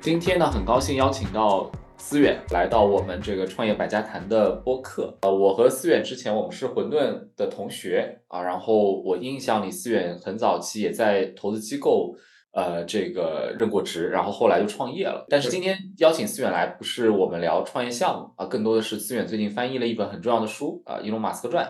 [0.00, 5.18] 今天呢，很高兴邀请到思远来到我们这个创业百家谈的播客。
[5.22, 12.14] 呃，我和思远之前我们是混沌的同学啊，然后我印象里思远很早期也在投资机构
[12.52, 15.26] 呃这个任过职，然后后来就创业了。
[15.28, 21.64] 但是今天邀请思远来，不是我们聊创业项目啊，更多的是思远最近翻译了一本很重要的书啊，《伊隆马斯克传》。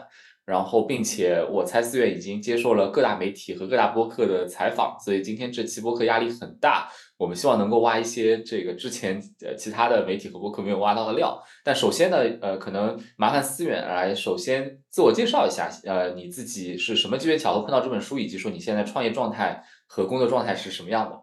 [0.45, 6.89] 然后，并且我猜思远已经接受了各大媒体和各大播客的采访，所以今天这期播客压力很大。
[7.19, 11.39] 我们希望能够挖一些这个之前呃其他的媒体和播客没有挖到的料。
[11.65, 21.21] 但首先呢，呃，可能麻烦思远来首先自我介绍一下，呃，你自己是什么机缘巧合碰到这本书，以及说你现在创业状态和工作状态是什么样的？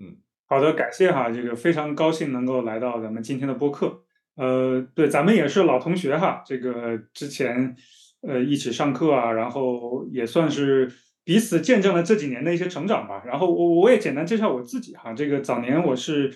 [0.00, 0.16] 嗯，
[0.46, 4.02] 好的，感谢哈，这个非常高兴能够来到咱们今天的播客。
[4.34, 7.76] 呃，对，咱们也是老同学哈，这个之前
[8.22, 10.90] 呃一起上课啊，然后也算是
[11.24, 13.22] 彼此见证了这几年的一些成长吧。
[13.26, 16.32] 然后我我也简单介绍我自己哈，这个早年我是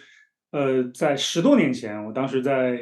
[0.51, 2.81] 呃在十多年前，我当时在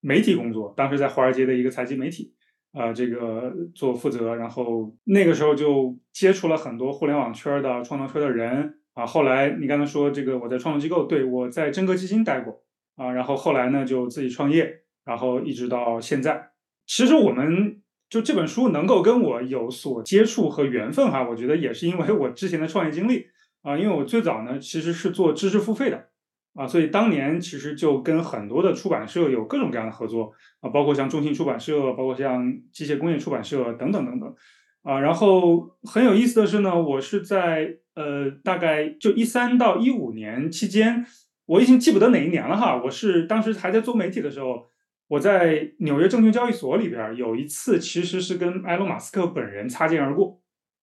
[0.00, 2.34] 媒体工作，当时在华尔街的一个财经媒体
[2.72, 9.06] 啊，这个做负责，然后那个时候就接触了很多互联网圈的创投圈的人啊。
[9.06, 12.62] 后来你刚才说这个我在创投机构，对我在真格基金待过。
[12.96, 14.74] 啊，然后后来呢，就自己创业，
[15.04, 16.48] 然后一直到现在。
[16.86, 23.26] 其实我们就这本书能够跟我有所接触和缘分哈，我觉得也是因为我之前的创业经历
[23.62, 26.06] 啊，因为我最早呢其实是做知识付费的
[26.54, 34.34] 啊，所以当年其实就跟很多的出版社有各种各样的合作啊，包括像中信出版社，包括像机械工业出版社等等等等
[34.82, 35.00] 啊。
[35.00, 41.04] 然后很有意思的是呢，我是在呃大概就一三到一五年期间。
[41.46, 44.66] 我已经记不得哪一年了哈，我是当时还在做媒体的时候，
[45.08, 50.40] 我在纽约证券交易所里边有一次，其实是跟埃隆·马斯克本人擦肩而过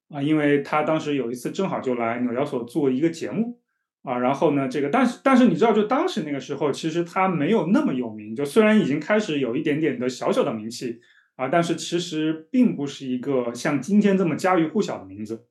[0.09, 3.59] 啊，因为他当时有一次正好就来纽交所做一个节目
[4.03, 10.99] 啊，然后呢，这个但是但是你知道，就当时那个时候，其实他没有那么有名，就虽然已经开始有一点点的小小的名气
[11.35, 15.47] 啊，但是其实并不是一个像今天这么家喻户晓的名字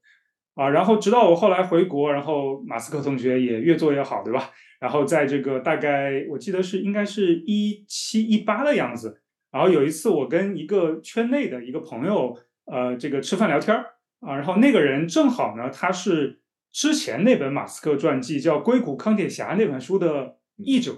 [0.54, 4.50] 啊，然后直到我后来回国，然后马斯克同学也越做越好，对吧？
[4.80, 12.36] 然后在这个大概我记得是应该是一七一八的样子，然后有一次我跟一个圈内的一个朋友，
[12.66, 16.40] 呃，这个吃饭聊天儿啊，然后那个人正好呢，他是
[16.72, 20.92] 之前那本马斯克传记叫《硅谷钢铁侠》那本书的译者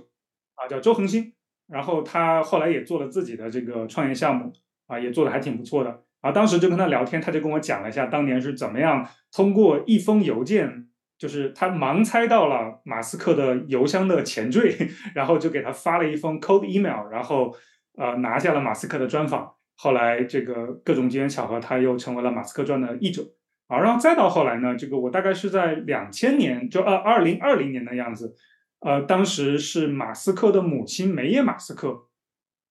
[0.54, 1.32] 啊，叫周恒星，
[1.69, 4.53] 然后他后来也做了自己的这个创业项目
[4.87, 10.88] 啊，也做的还挺不错的，啊当时就跟他聊天，他就跟我讲了一下当年是怎么样通过一封邮件。
[11.16, 14.76] 就是他盲猜到了马斯克的邮箱的前缀，
[15.14, 17.54] 然后就给他发了一封 cold email，然后
[17.96, 19.54] 呃拿下了马斯克的专访。
[19.76, 23.22] 后来这个各种机缘巧合，他又成为了马斯克传的译者
[23.68, 23.78] 啊。
[23.78, 28.34] 然后再到后来呢，这个我大概是在两千年，就二二零二零年的样子，
[28.80, 32.08] 呃，当时是马斯克的母亲梅耶马斯克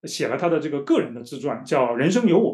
[0.03, 2.52] 写了他的这个个人的自传，叫《人生有我》。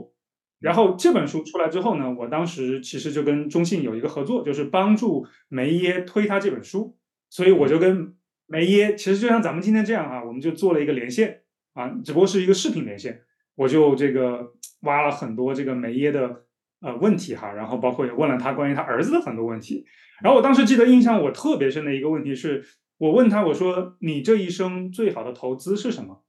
[0.59, 6.97] 然后这本书出来之后呢，我当时其实就跟中信有一个合作，就是帮助梅耶推他这本书，
[7.29, 8.13] 所以我就跟
[8.45, 11.43] 梅耶，其实就像咱们今天这样啊，我们就做了一个连线
[11.73, 13.21] 啊，只不过是一个视频连线，
[13.55, 16.43] 我就这个挖了很多这个梅耶的
[16.81, 19.85] 呃问题哈，然后包括也问了他关于他儿子的很多问题，
[20.21, 22.65] 然后我当时记得印象我特别深的一个问题是，
[22.97, 26.23] 我问他我说你这一生最好的投资是什么？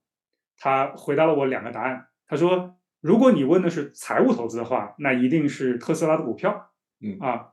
[0.57, 2.77] 他回答了我两个答案，他说。
[3.01, 7.47] 如果你问的是财务投资的话，那一定是特斯拉的股票，嗯啊。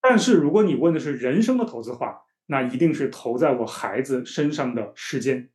[0.00, 5.50] 但是如果你问的是人生的投资话，那一定是投在我孩子身上的时间。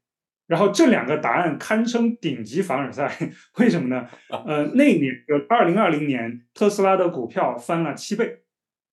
[0.48, 3.12] 然后这两个答案堪称顶级凡尔赛，
[3.60, 4.08] 为什么呢？
[4.30, 8.44] 呃，那年就二零二零年，特斯拉的股票翻了七倍，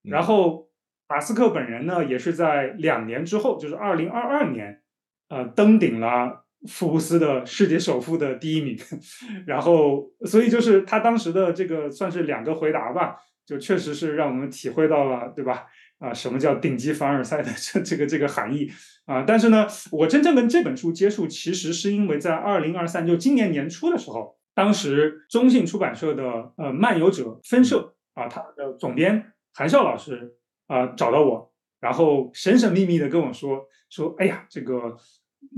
[0.03, 0.71] 然后
[1.09, 4.83] 马斯克本人呢，也是在两年之后，就是二零二二年，
[5.29, 6.46] 呃，登顶了。
[6.69, 8.77] 福布斯的世界首富的第一名，
[9.47, 15.67] 然后所以就是他当时的这个算是两个回答吧，就确实是让我们体会到了，对吧？
[15.99, 18.71] 啊，什么叫顶级凡尔赛的这这个这个含义
[19.07, 19.25] 啊？
[19.27, 30.35] 但是呢，我真正跟这本书接触，其实是因为在二零二三就今年年初的时候，当时中信出版社的呃漫游者分社啊，他的总编韩笑老师
[30.67, 34.97] 啊找到我，然后神神秘秘的跟我说说，哎呀，这个。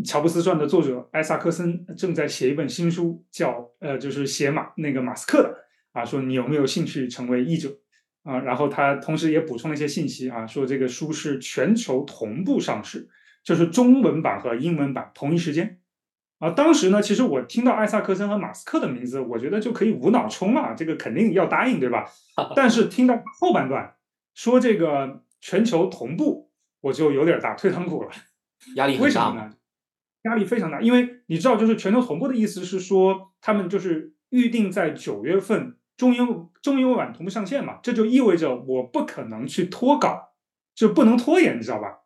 [0.05, 5.55] 乔布斯传的作者艾萨克森正在写一本新书，叫呃，就是写马那个马斯克的
[5.93, 6.05] 啊。
[6.05, 7.71] 说你有没有兴趣成为译者
[8.23, 8.39] 啊？
[8.39, 13.09] 然后他同时也补充了一些信息啊，说这个书是全球同步上市，
[13.43, 15.81] 就是中文版和英文版同一时间
[16.39, 16.51] 啊。
[16.51, 22.05] 当时呢，其实我听到艾萨克森和马斯克的名字，我觉得就可以无脑冲了，这个肯定要答应，对吧？
[22.55, 23.95] 但是听到后半段
[24.35, 26.51] 说这个全球同步，
[26.81, 28.11] 我就有点打退堂鼓了。
[28.75, 29.51] 压力为什么呢？
[30.23, 40.31] 压力非常大，因为你知道，就是全球同步的意思是说，他们就是预定在九月份中英中英文版同步上线嘛，这就意味着我不可能去拖稿，
[40.75, 42.01] 就不能拖延，你知道吧？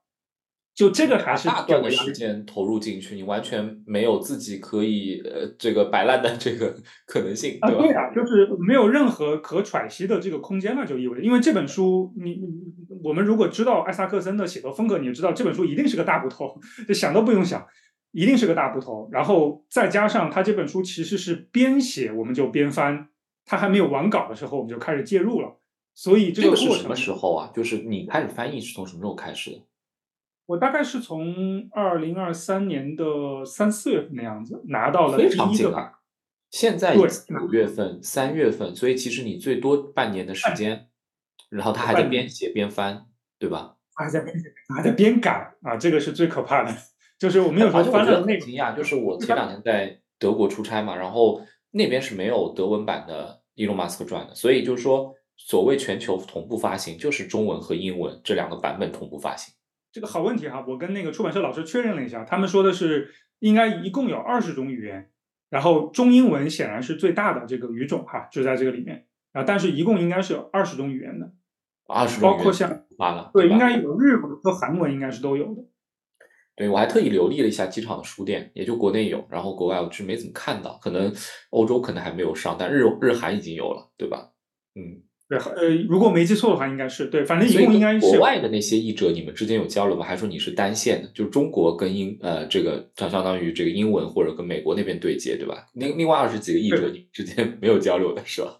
[0.74, 6.74] 就这个还是大段的时间投入进去，你完全没有自己可以呃这个摆烂的这个
[7.06, 7.82] 可能性，对吧？
[7.82, 12.40] 对啊，就是没有任何可喘息的这个空间了，就意味着，因为这本书，你
[13.04, 17.66] 我们如果知道艾萨克森的写作风格，你就知道这本书一定是个大骨头， 就想都不用想，
[18.12, 19.08] 一定是个大部头。
[19.12, 23.08] 然后再加上他这本书其实是边写我们就边翻，
[23.44, 25.58] 他还没有完稿的时候我们就开始介入了，
[25.94, 27.50] 所以这个过程什么时候啊？
[27.54, 29.62] 就是你开始翻译是从什么时候开始的？
[30.46, 35.24] 我大概是从二零二三年的三四月份的样子拿到了第
[35.54, 35.94] 一个版，
[36.50, 40.88] 现在五月份、三月份，所以其实你最多半年的时间，
[41.48, 43.06] 然后他还在边写边翻，
[43.38, 43.76] 对吧？
[43.94, 46.76] 还在边写，还在边改啊，这个是最可怕的。
[47.22, 51.40] 就是我们有说翻了那惊讶，就是我前两天在德国出差嘛，然后
[51.70, 59.54] 那边是没有德文版的《伊隆马斯克传》的，所以就是说，所谓全球同步发行，就是中文和英文这两个版本同步发行。
[59.92, 65.08] 这个好问题哈，我跟那个出版社老师确认了一下，他们说的是应该一共有二十种语言，
[65.48, 71.30] 然后中英文显然是最大的这个语种哈，就在这个里面啊，但是一共应该是有二十种语言的，
[71.86, 75.62] 二十种包括像完了，对，应该有日文和韩文应该是都有的。
[76.66, 81.12] 对我还特意留意了一下机场的书店，也就国内有，然后国外我是没怎么看到，可能
[81.50, 84.30] 欧洲可能还没有上，但日日韩已经有了，对吧？
[84.74, 85.02] 嗯。
[85.28, 90.04] 对，呃，如果没记错的话，应该是对，反正一共应该是国外的那些译者，你们之间有交流吗？
[90.04, 91.08] 还是说你是单线的？
[91.14, 95.66] 就是中国跟英，呃，这个相相当于这个英文或者跟美国那边对接，对吧？
[95.72, 98.58] 另另外二十几个译者，你们之间没有交流的是吧？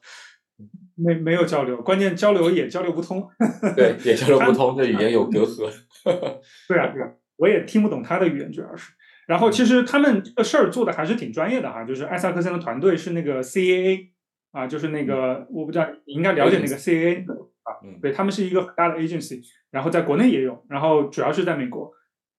[0.97, 3.23] 没没有交流，关键交流也交流不通。
[3.77, 5.71] 对，也交流不通，这语言有隔阂。
[6.69, 8.93] 对啊，对啊，我也听不懂他的语言，主要是。
[9.27, 14.11] 然后其实他们这个事儿做的还是挺专业的哈，就是艾萨克森的团队是那个 CAA。
[14.53, 17.25] 啊，就是那个，我不知道你应该了解那个 CAA
[17.63, 17.73] 啊，
[18.03, 19.41] 对他们是一个很大的 agency，
[19.71, 21.91] 然后在国内也有，然后主要是在美国，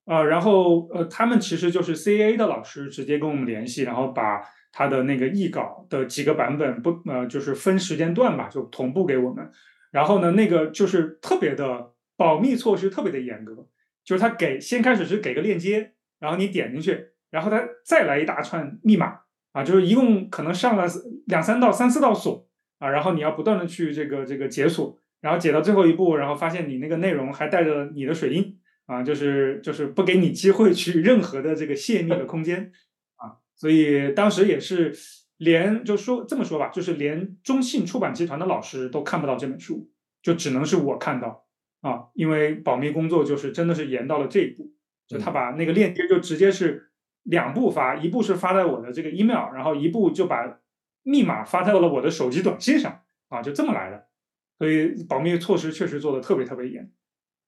[0.05, 9.49] 呃，然后呃，他们其实就是 CAA 的老师直接跟我们联系，然后把他的那个译稿的几个版本不呃，就是分时间段吧，就同步给我们，
[9.89, 13.65] 然后呢，那个就是特别的保密措施特别的严格，
[14.03, 19.19] 就是他给先开始是给个链接，然后你点进去，然后他再来一大串密码。
[19.53, 20.87] 啊，就是一共可能上了
[21.27, 22.47] 两三道、三四道锁
[22.79, 28.57] 啊，然后你要不断的去这个这个解锁，然后解到最后一步，然后发现你那个内容还带着你的水印
[28.87, 32.71] 啊，就是就是不给你机会去任何的这个泄密的空间
[33.17, 34.91] 啊，所以当时也是
[35.37, 39.87] 连就说这么说吧，就是连中信出版集团的老师都看不到这本书，
[40.23, 41.42] 就只能是我看到
[41.83, 44.73] 啊，因为保密工作就是真的是严到了这一步，
[45.07, 46.89] 就他把那个链接就直接是。
[47.27, 50.59] 两步发，一步是发在我的这个 email，然后一步就把
[51.03, 52.99] 密码发到了我的手机短信上
[53.29, 54.09] 啊，就这么来的。
[54.57, 56.91] 所以保密措施确实做的特别特别严。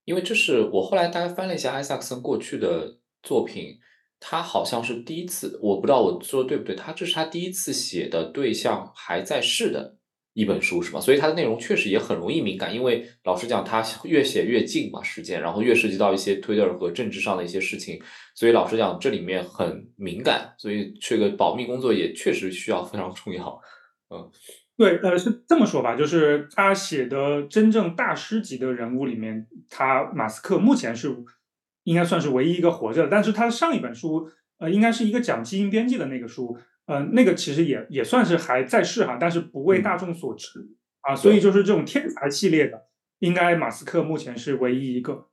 [0.06, 3.78] 因为这是我后来大概翻了一下艾萨克森过去的作品，
[4.18, 9.98] 他好像是第一次，我不知道我说的对不对，他这是他第一次写的对象还在世的。
[10.36, 11.00] 一本书是吧？
[11.00, 18.02] 所以它的内容确实也很容易敏感，因为老实讲，它越写越近嘛，时间，然后越涉及到一些 Twitter 和政治上的一些事情，
[18.36, 23.62] 所以老实讲，这里面很敏感，所以这个保密工作也确实需要非常重要。
[24.10, 24.30] 嗯，
[24.76, 31.16] 对，呃，是这么说吧，就是他写的真正大师级的人物里面，他马斯克目前是
[31.86, 36.58] 应该算是唯一一个活着，但是他上一本书，呃，应该是一个讲基因编辑的那个书。
[36.86, 40.50] 嗯，那个其实也也算是还在世哈，但是不为大众所知
[41.02, 42.88] 啊，所以就是这种天才系列的，
[43.20, 45.28] 应该马斯克目前是唯一一个。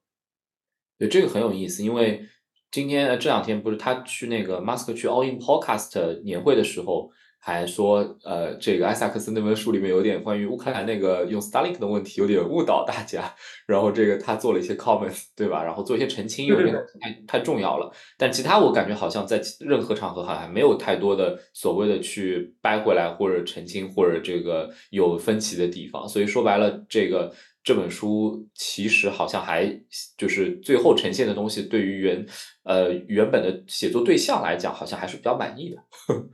[0.98, 2.28] 对，这个很有意思，因为
[2.70, 7.10] 今天这两天不是他去那个马斯克去 All In Podcast 年会的时候。
[7.44, 13.34] 还说，呃，这个艾萨克斯那本书里面有点关于乌克兰那个用 Starlink 的问题，有点误导大家。
[13.66, 15.64] 然后这个他做了一些 comments，对吧？
[15.64, 17.92] 然后做一些澄清，有点太太重要了。
[18.16, 26.08] 但其他我感觉好像在任何场合好像没有太多的所谓的去掰回来或者澄清或者这个有分歧的地方。
[26.08, 27.34] 所以说白了，这个
[27.64, 29.68] 这本书其实好像还
[30.16, 32.24] 就是最后呈现的东西，对于原
[32.62, 35.76] 呃原本的写作对象来讲，好像还是比较满意的。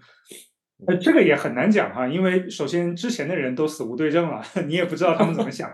[0.86, 5.68] 呃，这个也很难讲哈，因为首先之前的人都死无对证了， 你也不知道他们怎么想。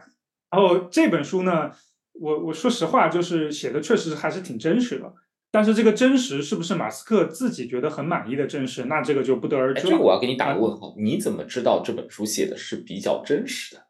[0.51, 1.71] 然后这本书呢，
[2.13, 5.13] 我我说实话，就是写的确实还是挺真实的。
[5.51, 9.91] 但是这个真实是不是马斯克自己觉得很满意的真实，那这个就不得而知了。
[9.91, 13.83] 这个我要给你打个问号，你怎么知道这本书写的是比较真实的？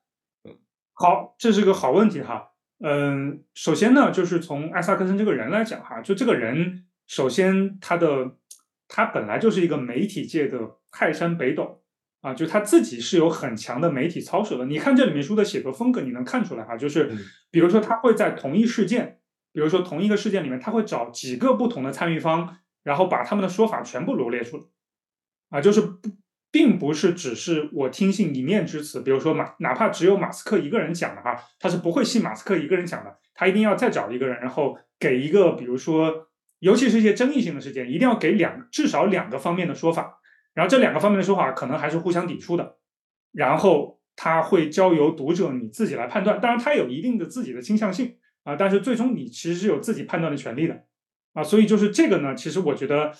[0.44, 0.56] 嗯，
[0.92, 2.50] 好，这是个好问题哈。
[2.80, 8.32] 嗯，首先呢，就是从艾萨克森这个人来讲哈，就这个人，首先他的
[8.88, 10.58] 他本来就是一个媒体界的
[10.90, 11.82] 泰山北斗
[12.20, 14.66] 啊，就他自己是有很强的媒体操守的。
[14.66, 17.10] 你看这里面书的写作风格，你能看出来哈，就是
[17.50, 19.18] 比如说他会在同一事件，
[19.52, 24.64] 比如说同一个事件里面，他会找几个不同的参与方，然后把他们的说法全部罗列出来
[25.50, 26.10] 啊，就是不。
[26.54, 36.28] 并不是只是我听信一面之词，比如说马，哪怕只有马斯克一个人讲的哈，他是不会信马斯克一个人讲的，他一定要再找一个人，然后给一个，比如说，
[36.64, 40.20] 尤其是一些争议性的事件，一定要给两至少两个方面的说法，
[40.54, 42.76] 然后这两个方面的说法可能还是互相抵触的，
[43.32, 50.84] 然后他会交由读者你自己来判断，当然他有一定的自己的倾向性啊，但是最终你其实是有自己判断的权利的
[51.34, 53.12] 啊，所以就是这个呢，其实我觉得。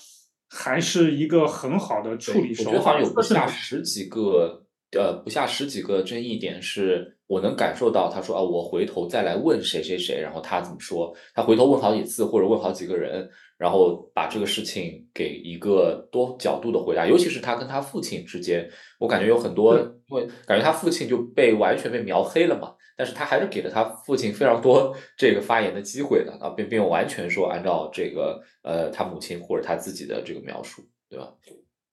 [0.47, 2.69] 还是一个很好的处理手法。
[2.69, 8.09] 我觉得好像有不下十几个，呃，不下十几个争议点，是我能感受到。
[8.09, 11.15] 他说啊，我回头再来问谁谁谁，然后他怎么说？
[11.33, 17.07] 他回头问好几次，或者问好几个人，然后把这个事情给一个多角度的回答。
[17.07, 22.73] 尤其是他跟他父亲之间，我感觉有很多，因为感觉他父亲就被完全被描黑了嘛。
[22.97, 31.33] 但是他还是给了他父亲非常多 这个发言的机会的啊，并并完全说按照这个呃他母亲或者他自己的这个描述，对吧？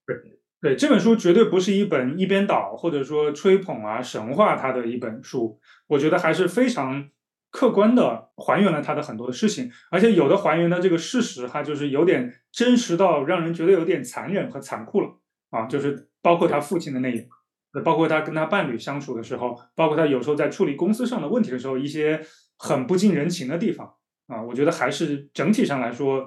[0.06, 0.16] 对
[0.62, 7.10] 对，这本书绝对不是一本一边倒或者说吹捧啊神话他的一本书，我觉得还是非常
[7.50, 15.08] 客观的还原了他的很多的事情，而且有的还原的这个事实哈，就是有点真实到让人觉得有点残忍和残酷了
[15.50, 17.26] 啊，就是包括他父亲的那一。
[17.84, 22.20] 包括他跟他伴侣相处的时候，包括他有时候在处理公司上的问题的时候，一些
[22.58, 23.94] 很不近人情的地方
[24.28, 26.26] 啊，我觉得还是整体上来说，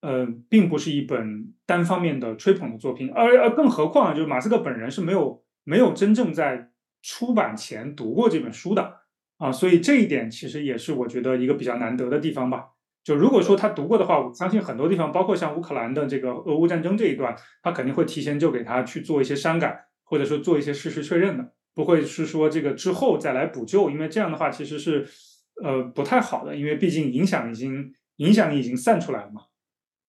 [0.00, 6.70] 呃，并不是一本单方面的吹捧的作品，而而更何况就是马斯克本人是没有没有真正在
[7.02, 9.00] 出版前读过这本书的
[9.38, 12.66] 啊，所以这一点其实也是我觉得一个比较难得的地方吧。
[13.02, 19.86] 就如果说他读过的话，我相信很多地方，包括像乌克兰的这个俄乌战争这一段，他肯定会提前就给他去做一些删改。
[20.10, 25.06] 或者说做一些事实确认的，不会是说这个之后再来补救，因为这样的话其实是
[25.62, 29.42] 呃不太好的，因为毕竟影响已经影响已经散出来了嘛。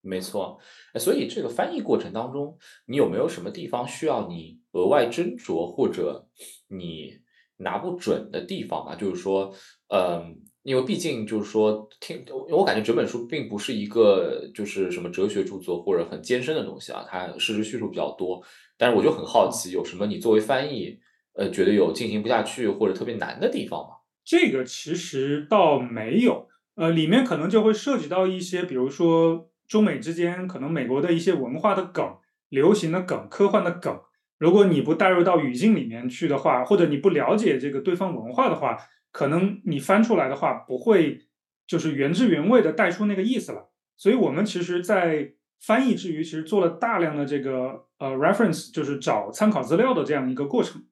[0.01, 0.59] 没错，
[0.95, 6.27] 所以这个翻译过程当中，你有没有什么地方需要你额外斟酌或者
[6.67, 7.19] 你
[7.57, 8.95] 拿不准的地方啊？
[8.95, 9.53] 就是说，
[9.89, 18.43] 嗯，因为毕竟就是说听，我感觉整本书并不是一个就是什么哲学著作或者很艰深的东西啊，它事实叙述比较多。
[18.77, 20.97] 但是我就很好奇，有什么你作为翻译，
[21.33, 23.97] 呃，觉得有进行不下去或者特别难的地方吗？
[24.25, 32.17] 这个其实倒没有，呃，里面可能就会涉及到一些，比如说中美之间可能美国的一些文化的梗、
[32.49, 34.01] 流行的梗、科幻的梗，
[34.37, 38.77] 如果你不带入到语境里面去的话，或者你不了解这个对方文化的话，
[39.13, 41.21] 可能你翻出来的话不会
[41.65, 43.69] 就是原汁原味的带出那个意思了。
[43.95, 50.83] 所以我们其实，在翻译之余，其实做了大量的这个呃 reference，就是找参考资料的这样一个过程，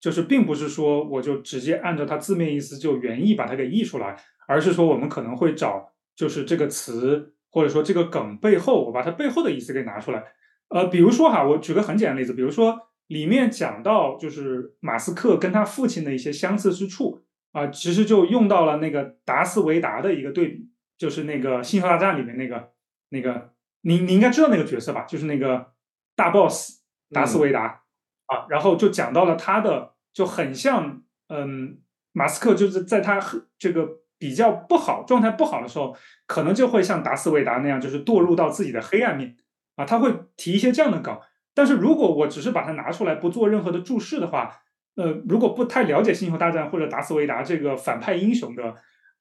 [0.00, 4.16] 就是并不是说我就直接按照它字面意思就原意把它给译出来，
[4.46, 10.24] 而是说我们可能会找就是这个词或者说这个梗背后，我把它背后的意思给拿出来。
[10.68, 22.70] 呃，比如说哈，我举个很简单的例子，比如说里面讲到就是马斯克跟他父亲的一些相似之处啊，其实就用到了那个达斯维达的一个对比，就是那个星球大战里面那个
[23.10, 23.52] 那个。
[23.82, 25.04] 你你应该知道那个角色吧？
[25.04, 25.72] 就是那个
[26.16, 27.82] 大 boss 达斯维达
[28.26, 31.78] 啊，然后就讲到了他的就很像，嗯，
[32.12, 33.20] 马斯克就是在他
[33.56, 35.96] 这个比较不好状态不好的时候，
[36.26, 39.36] 可能就会像达斯维达那样，就是堕入到自己的黑暗面
[39.76, 39.84] 啊。
[39.84, 41.16] 他会提一些这样的梗，
[41.54, 44.52] 但是如果我只是把它拿出来不做任何的注释的话，
[44.96, 48.74] 呃，如果不太了解星球大战或者达斯维达这个反派英雄的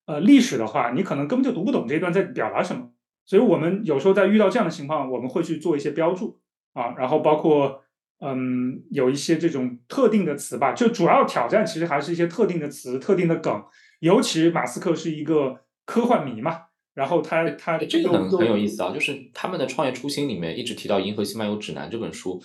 [0.07, 2.89] 呃历史的话，你可能根本就读不懂这段在表达什么。
[3.25, 6.39] 所以我们有时候在遇到这样的情况，我们会去做一些标注
[6.73, 7.83] 啊，然后包括
[8.19, 13.63] 嗯，有一些这种特定的词吧，就主要挑战其实还是一些特定的词、特定的梗。
[13.99, 22.41] 尤其马斯克是一个科幻迷嘛，然后他他这个很很有意思啊，就是他们的创业初心里面一直提到《银河系漫游指南》这本书，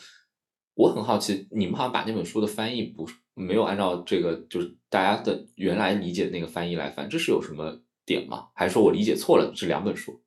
[0.75, 8.49] 我很好奇，你们好像把那本书的翻译不没有按照这个就是大家的原来理解的那个翻译来翻，这是有什么点吗？
[8.54, 9.52] 还是说我理解错了？
[9.54, 10.23] 这两本书？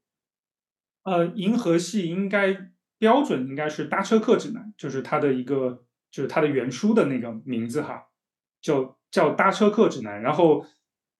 [1.03, 8.07] 呃，银河系应该标准应该是搭车客指南，就是它的一个，就是它的原书的那个名字哈，
[8.59, 10.19] 就叫搭车客指南。
[10.23, 10.65] 然后，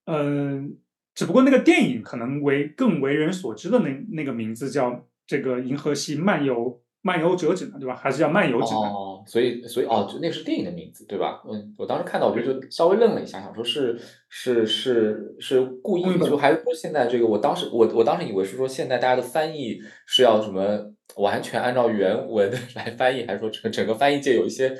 [0.05, 0.77] 嗯，
[1.13, 7.95] 只不过那个电影可能为更为人所知的那那个名字叫这个银河系漫游漫游者指南》，对吧？
[7.95, 8.81] 还是叫《漫游指南》？
[8.85, 11.39] 哦，所以所以哦，就那是电影的名字，对吧？
[11.47, 13.95] 嗯，我当时看到，我觉得就稍微愣了一下，想说是
[14.27, 17.27] 是是是故意，就还是说现在这个？
[17.27, 24.75] 我当时我我当时以为是说现在大家的翻译是要什么完全按照原文 来翻译，还是说整整个翻译界有一些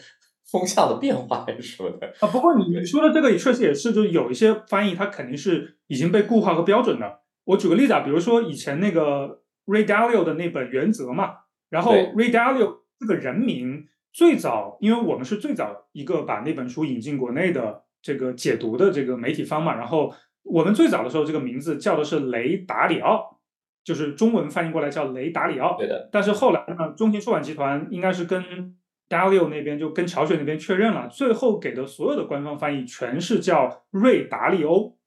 [0.52, 2.08] 风向的变化，还是什么的？
[2.20, 7.22] 啊，不过你说的这个也确实也是，就是有一些翻译它肯定是已经被固化和标准的。
[7.46, 11.34] 我举个例子啊，比如说以前那个 Ray Dalio 的那本《原则》嘛，
[11.70, 23.40] 然后 Ray Dalio 这个人名最早，因为我们是最早一个把那本书引进国内的这个解读的这个媒体方嘛，然后我们最早的时候这个名字叫的是雷达里奥，
[23.84, 25.75] 就是中文翻译过来叫雷达里奥。
[25.78, 26.08] 对的。
[26.12, 28.75] 但是后来呢，中信出版集团应该是跟
[29.10, 34.98] Dalio 那边就跟乔雪那边确认了，最后给的所有的官方翻译全是叫瑞达利欧。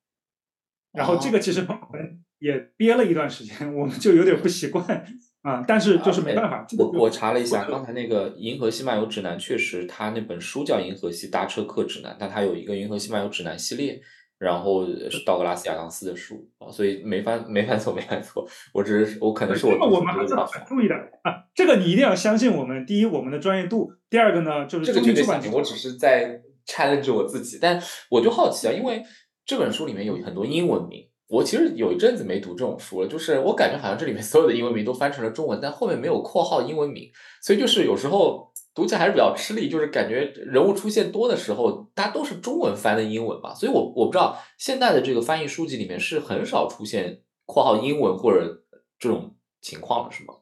[0.93, 2.23] 然后这个其实 我们。
[2.41, 5.05] 也憋了一段时间，我们就有点不习惯
[5.43, 5.65] 啊。
[5.67, 6.65] 但是就是没办法。
[6.79, 14.01] 我我查了一下，刚才那个《银河系漫游指南》确实，它那本书叫《银河系搭车客指南》，但它有一个《银河系漫游指南》系列，
[14.39, 18.47] 然后是道格拉斯·亚当斯的书啊，所以没翻没翻错，没翻错。
[18.73, 21.43] 我只是我可能是我我们还是很注意的啊。
[21.55, 22.87] 这个你一定要相信我们。
[22.87, 25.53] 第一，我们的专业度；第二个呢，就是这个绝对相信。
[25.53, 29.03] 我只是在 challenge 我自己，但我就好奇啊，因为
[29.45, 31.09] 这本书里面有很多英文名。
[31.27, 37.11] 我其实有一阵子没读这种书了，就是我感觉好像这里面所有的英文名都翻成了中文，但后面没有括号英文名，
[37.43, 38.48] 所以就是有时候
[38.79, 48.63] 读起来还是比较吃力，就是感觉人物出现多的时候，大家都是中文翻的英文吧，所以我我不知道现在的这个翻译书籍里面是很少出现括号英文或者
[49.01, 50.35] 这种情况了，是吗？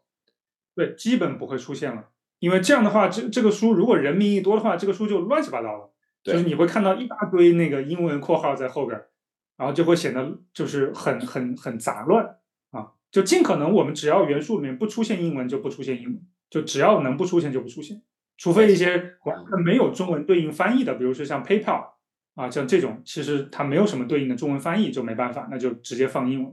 [0.74, 5.90] 对，基本不会出现了，因为这样的话，这这个书如果人名一多的话，这个书就乱七八糟了，
[6.22, 9.00] 就是你会看到一大堆那个英文括号在后边。
[9.58, 12.22] 然后就会显得就是很很很杂乱
[12.72, 12.92] 啊！
[13.10, 18.02] 就尽可能我们只要元素里面不出现英文就不出现英文，就只要能不出现就不出现，
[18.36, 18.90] 除非一些
[19.24, 21.84] 完全没有中文对应翻译的，比如说像 PayPal
[22.34, 26.52] 啊，像这种其实它没有什么对应的中文翻译，就没办法，那就直接放英文。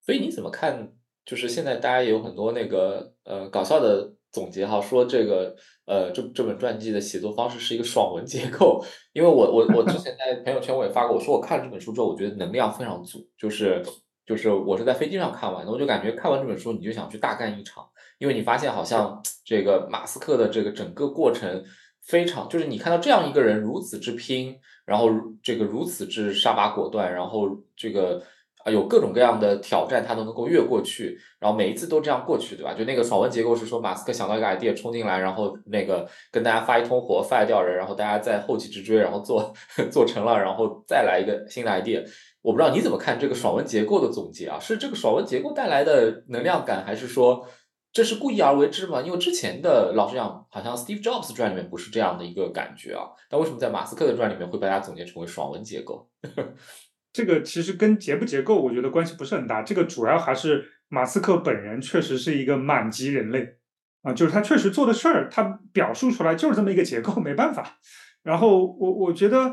[0.00, 0.92] 所以你怎么看？
[1.24, 4.14] 就是现在大家也有很多那个呃搞笑的。
[4.30, 8.78] 总结哈，说这个呃，这这本传记的写作方式是一个爽文结构，
[9.14, 13.82] 因为我我我之前在朋友圈我也发过，我说我看了这本书之后，我觉得能量非常足，就是
[14.26, 17.88] 就是我是在飞机上看完的，我就感觉看完这本书你就想去大干一场，
[18.18, 21.64] 因为你发现好像这个马斯克的这个整个过程
[22.04, 25.10] 非常，就是你看到这样一个人如此之拼，然后
[25.42, 28.22] 这个如此之杀伐果断，然后这个。
[28.64, 32.74] 啊，有各种各样的挑战，他都能够越过去，然后每一次都这样过去，对吧？
[32.74, 39.54] 就那个爽文结构是说，马斯克想到一个 idea 冲进来，然后那个跟大家发一通火，fire 掉人，然后大家在后起之追，然后做
[39.92, 42.04] 做成了，然后再来一个新的 idea。
[42.42, 44.58] 我不知道你怎么看这个爽文结构的总结啊？
[44.58, 47.46] 是这个爽文结构带来的能量感，还是说
[47.92, 49.00] 这是故意而为之吗？
[49.00, 56.08] 因为之前的老实讲，好像 Steve Jobs 传里面不是这样的一个感觉啊，但为什么在马斯克的传里面会被大家总结成为爽文结构？
[57.12, 59.62] 这个其实跟结不结构，我觉得关系不是很大。
[59.62, 63.56] 这个主要还是马斯克本人确实是一个满级人类
[64.02, 67.78] 啊，就是他确实做的事儿，他表述出来就是这么一个结构，没办法。
[68.22, 69.50] 然后我我觉得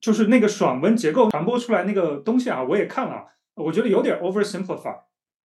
[0.00, 3.24] 就是那个爽文结构传播出来那个东西啊，我也看了，
[3.56, 4.94] 我觉得有点 over simplify，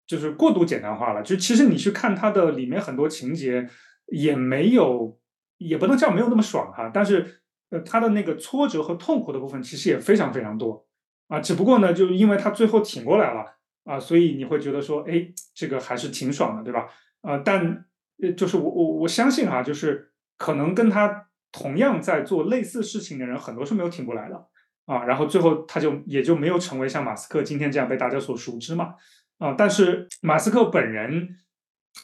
[0.07, 1.21] 就是过度简单化了。
[1.21, 3.67] 就其实你去看它的里面很多情节，
[4.07, 5.19] 也没有，
[5.57, 6.89] 也不能叫没有那么爽哈。
[6.93, 10.85] 但是呃，他的那个挫折和痛苦的部分其实也非常非常多。
[11.27, 13.43] 啊，只不过呢，就因为他最后挺过来了
[13.85, 16.87] 啊，所以你会觉得说，哎，这个还是挺爽的，对吧？
[17.21, 17.85] 呃，但
[18.21, 24.47] 呃，就是我我我相信啊，就是可能跟他同样在做类似事情的人，很多是没有挺过来的
[24.85, 25.05] 啊。
[25.05, 28.93] 然后最后他就也就没有成为像马斯克今天这样被大家所熟知嘛
[29.43, 29.55] 啊。
[29.57, 31.35] 但是马斯克本人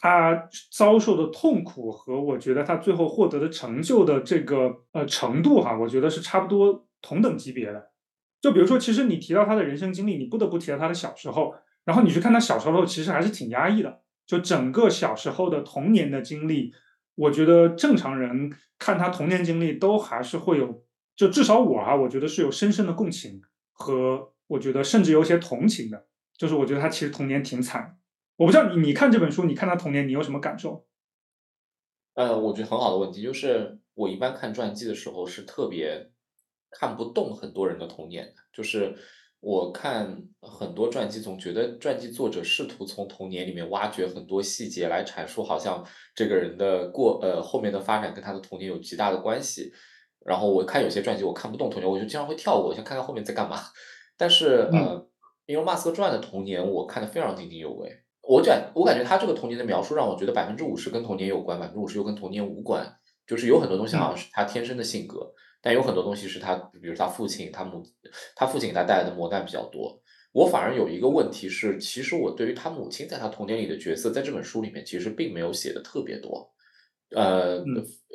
[0.00, 7.90] 他遭受的痛苦和我觉得他最后获得的成就的这个呃程度哈，我觉得是差不多同等级别的。
[8.40, 11.54] 就比如说，其实你提到他的人生经历，你不得不提到他的小时候。
[11.84, 14.00] 然后你去看他小时候，其实还是挺压抑的。
[14.26, 16.72] 就整个小时候的童年的经历，
[17.16, 20.84] 我觉得正常人看他童年经历都还是会有，
[21.16, 26.06] 就至少我啊，我觉得是有深深的共情和我觉得甚至有些同情的。
[26.40, 27.98] 就是我觉得他其实童年挺惨。
[28.36, 30.86] 我不知道你你看这本书，你看他童年，你有什么感受？
[32.14, 36.10] 呃，我觉得很好的问题就是，我一般看传记的时候是特别。
[36.72, 38.96] 看不懂很多人的童年，就是
[39.40, 49.72] 我看很多传记，总觉得传记作者试图从童年里面挖掘很多细节来阐述，好像这个人的过呃后面的发展跟他的童年有极大的关系。
[50.24, 53.56] 然后我看有些传记，我看不懂童年，我就经常会跳过，想看看后面在干嘛。
[54.16, 55.09] 但是呃，
[55.50, 57.90] 因为马斯克传的童年，我看的非常津津有味。
[58.22, 62.86] 我感我感觉他这个童年的描述让我觉得百分之五十跟童年有关，百分之五十又跟童年无关。
[63.26, 65.32] 就是有很多东西好像是他天生的性格，
[65.62, 67.82] 但有很多东西是他，比如他父亲、他母、
[68.34, 70.00] 他父亲给他带来的磨难比较多。
[70.32, 76.52] 我反而有一个问题是，其实我对于他母亲在他童年里的角色，在这本书里面其实并没有写的特别多，
[77.14, 77.64] 呃，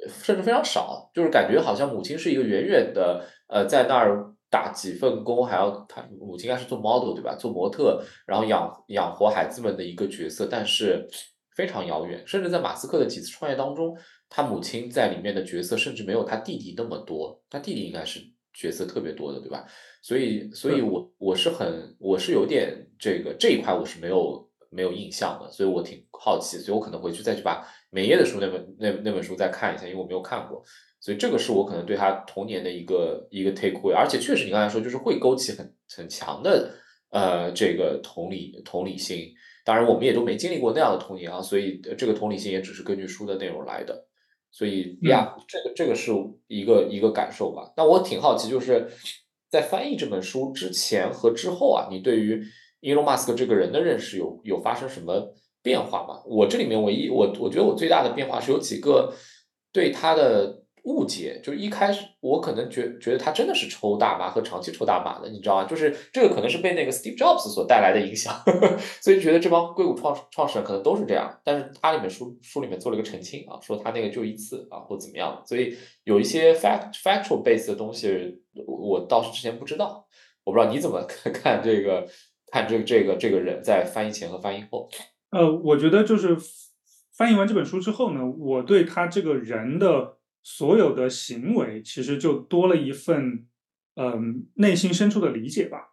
[0.07, 7.35] 甚至非常少，就是感觉好像母亲是一个远远的，呃，在那儿打几份工，还要他母亲应该是做 model 对吧？
[7.35, 11.07] 做模特，然后养养活孩子们的一个角色，但是
[11.55, 12.23] 非常遥远。
[12.25, 13.97] 甚至在马斯克的几次创业当中，
[14.29, 18.19] 他母亲在里面的角色甚至没有他弟弟那么多，他弟弟应该是
[18.53, 19.65] 角色特别多的，对吧？
[20.01, 30.63] 所以，所以我我是很，我是有点这个这一块我是没有没有印象的，所以我挺好奇，所以我可能回去再去把梅耶的书那本那那本书再看一下，因为我没有看过，
[31.05, 36.71] 所以这个是我可能对他童年的一个一个 take away，而且确实你刚才说就是会勾起很很强的
[37.11, 39.31] 呃这个同理同理心，
[39.63, 44.07] 当然我们也都没经历过那样的童年啊，所以这个同理心也只是根据书的内容来的，
[44.49, 46.11] 所以呀，这个这个是
[46.47, 47.71] 一个一个感受吧。
[47.77, 48.89] 那我挺好奇就是。
[49.47, 52.43] 在翻译这本书之前和之后啊，你对于
[52.81, 56.23] Elon Musk 这个人的认识有有发生什么变化吗？
[56.25, 59.13] 我这里面唯一我我觉得我最大的变化是有几个
[59.71, 60.64] 对他的。
[60.85, 65.67] 误解就是一开始我可能觉觉得他真的是抽大麻和长期抽大麻的，你知道吗？
[65.67, 71.39] 就是这个可能是被那个 Steve Jobs 所带来的影响，呵 呵所以觉得这帮硅谷创创始人可能都是这样。
[71.43, 80.05] 但是他里面书书里面做了一个澄清啊，说他那个就一次啊或怎么样，所以有一些 fact factual base 的东西我倒是之前不知道，
[80.43, 81.01] 我不知道你怎么
[81.33, 82.07] 看这个
[82.51, 84.87] 看这个这个这个人在翻译前和翻译后。
[85.31, 86.37] 呃，我觉得就是
[87.17, 90.14] 翻译完这本书之后呢，我对他这个人的。
[90.47, 93.47] 所有的行为其实就多了一份，
[93.95, 95.89] 嗯，内心深处的理解吧，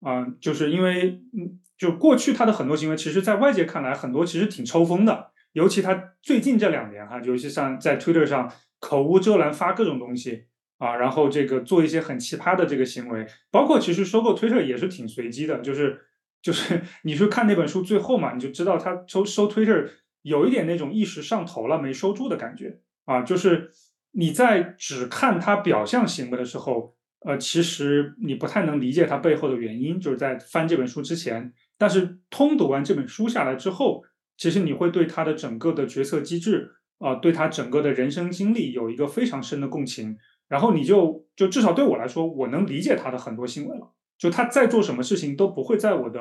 [0.00, 10.46] 啊，就是因为，嗯，就过去他的很多行为，其实在外界看来很多其实挺抽风的，尤其他最近这两年哈，尤其像在 Twitter 上口无遮拦发各种东西
[10.78, 16.00] 啊，然后这个做一些很奇葩的这个行为，包括其实收购 Twitter 也是挺随机的，就是
[16.42, 19.88] 就是 你去看那本书最后嘛，你就知道他收收 Twitter
[20.22, 23.70] 有一点那种一时上头了没收住的感觉啊，就是。
[24.12, 26.94] 你在只看他表象行为的时候，
[27.24, 29.98] 呃，其实你不太能理解他背后的原因。
[30.00, 34.02] 就是在翻这本书之前，但是通读完这本书下来之后，
[34.36, 40.16] 其实你会对他的整个的决策机制，啊，对他整个的人生经历有一个非常深的共情。
[40.48, 43.92] 然后你就就至少对我来说，我能理解他的很多行为了。
[44.18, 46.20] 就他在做什么事情都不会在我的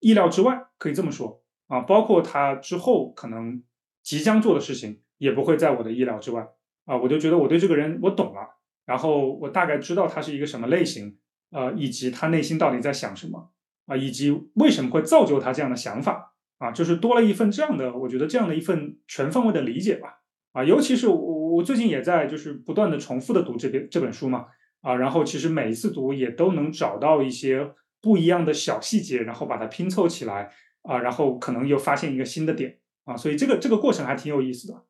[0.00, 1.80] 意料之外，可以这么说啊。
[1.80, 3.62] 包括他之后可能
[4.02, 6.46] 即将做的事情，也不会在我的意料之外。
[6.84, 11.16] 啊，我就觉得我对这个人我懂了，然后我大概知道他是一个什么类型，
[11.50, 13.50] 呃，以及他内心到底在想什么，
[13.86, 20.20] 啊，以及为什么会造就他这样的想法，啊，就是多了一份这样的，我觉得这样的一份全方位的理解吧，
[20.52, 24.46] 啊，尤其是我我最近也在就是不断的重复的读这边这本书嘛，
[24.80, 30.50] 啊，然后其实每一次读也都能找到一些不一样的小细节，然后把它拼凑起来，
[30.82, 34.82] 啊，然后可能又发现一个新的点，啊，所以这个这个过程还挺有意思的，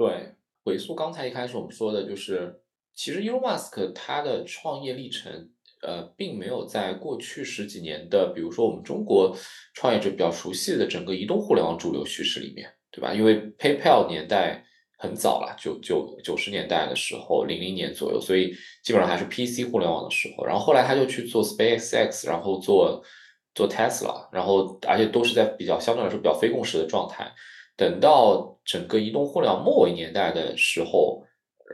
[0.00, 0.34] 对。
[0.64, 2.62] 回溯刚才一开始我们说的，就是
[2.94, 5.50] 其实 Elon Musk 他的创业历程，
[5.82, 9.36] 呃，并没有在过去十几年的，比如说我们中国
[9.74, 13.12] 创业者比较熟悉的整个移动互联网主流叙事里面，对吧？
[13.12, 14.64] 因为 PayPal 年代
[14.98, 20.44] 很早了，九九九十年代的时候，零零年左右，所以基本上还是 PC 互联网的时候。
[20.46, 23.02] 然后后来他就去做 SpaceX，然后做
[23.54, 27.32] 做 Tesla，然后而且都是在比较相对来说比较非共识的状态。
[27.80, 31.24] 等到整个移动互联网末尾年代的时候，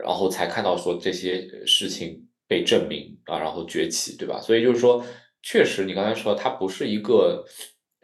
[0.01, 4.39] 然后才看到说这些事情被证明啊，然后崛起，对吧？
[4.39, 5.03] 所以就是说，
[5.43, 7.43] 确实你刚才说它不是一个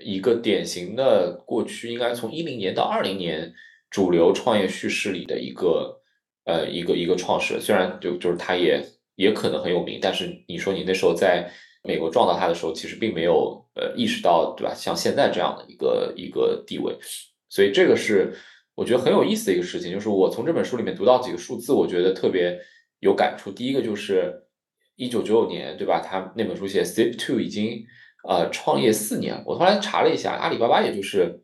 [0.03, 3.53] 一个典型的过去应该从一零年到二零年
[3.89, 6.01] 主流创业叙事里的一个
[6.43, 8.85] 呃一个一个创始人，虽然就就是他也
[9.15, 11.49] 也可能很有名，但是你说你那时候在
[11.83, 14.73] 美国撞到他的时候，其实并没有呃意识到，对吧？
[14.75, 16.93] 像现在这样的一个一个地位。
[17.53, 18.33] 所以这个是
[18.73, 22.59] 我觉得很有意思的一个事情，就是我从这本书里面读到几个数字，我觉得特别
[22.99, 23.51] 有感触。
[23.51, 24.33] 第一个就是
[24.95, 25.99] 一九九九年，对吧？
[25.99, 27.85] 他那本书写 Step Two 已经
[28.27, 29.43] 呃创业四年。
[29.45, 31.43] 我后来查了一下，阿里巴巴也就是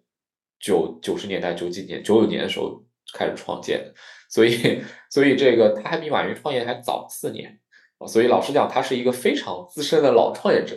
[0.60, 3.94] 九九十年代九几年九九年的时候开始创建的，
[4.32, 7.60] 所以 所以这个他还比马云创业还早四年
[8.08, 10.76] 所以老实讲，他是一个非常资深的老创业者。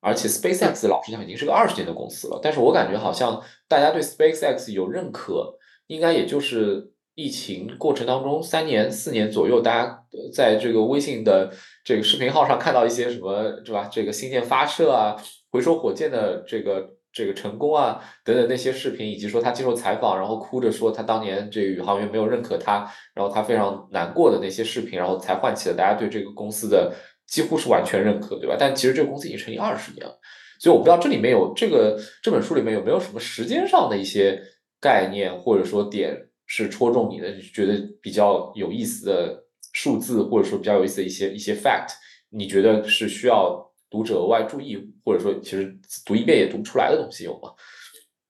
[0.00, 5.58] 而且 SpaceX 老实讲已经是个二十年的公司了，但是我感觉好像大家对 SpaceX 有认可，
[5.88, 11.52] 应该也就是疫情过程当中三年四年左右，大家在这个微信的
[11.84, 13.88] 这个视频号上看到一些什么，是吧？
[13.90, 15.16] 这个星舰发射啊，
[15.50, 26.94] 回收火箭的这个这个成功啊等等那些视频，以及说他接受采访，然后哭着说他当年这个宇航员没有认可他，然后他非常难过的那些视频，然后才唤起了大家对这个公司的
[27.28, 28.56] 几乎是完全认可，对吧？
[28.58, 30.18] 但其实这个公司已经成立二十年了，
[30.58, 34.42] 所以我不知道这里面有这个这本书里面有没有什么时间上的一些
[34.80, 41.92] 概念或者说点是戳中你的，觉得比较有意思的数字，或者说比较有意思的一些一些 fact，
[42.30, 43.66] 你觉得是需要？
[43.90, 47.54] 读者额外注意，或者说其实读一遍也读不出来的东西有吗？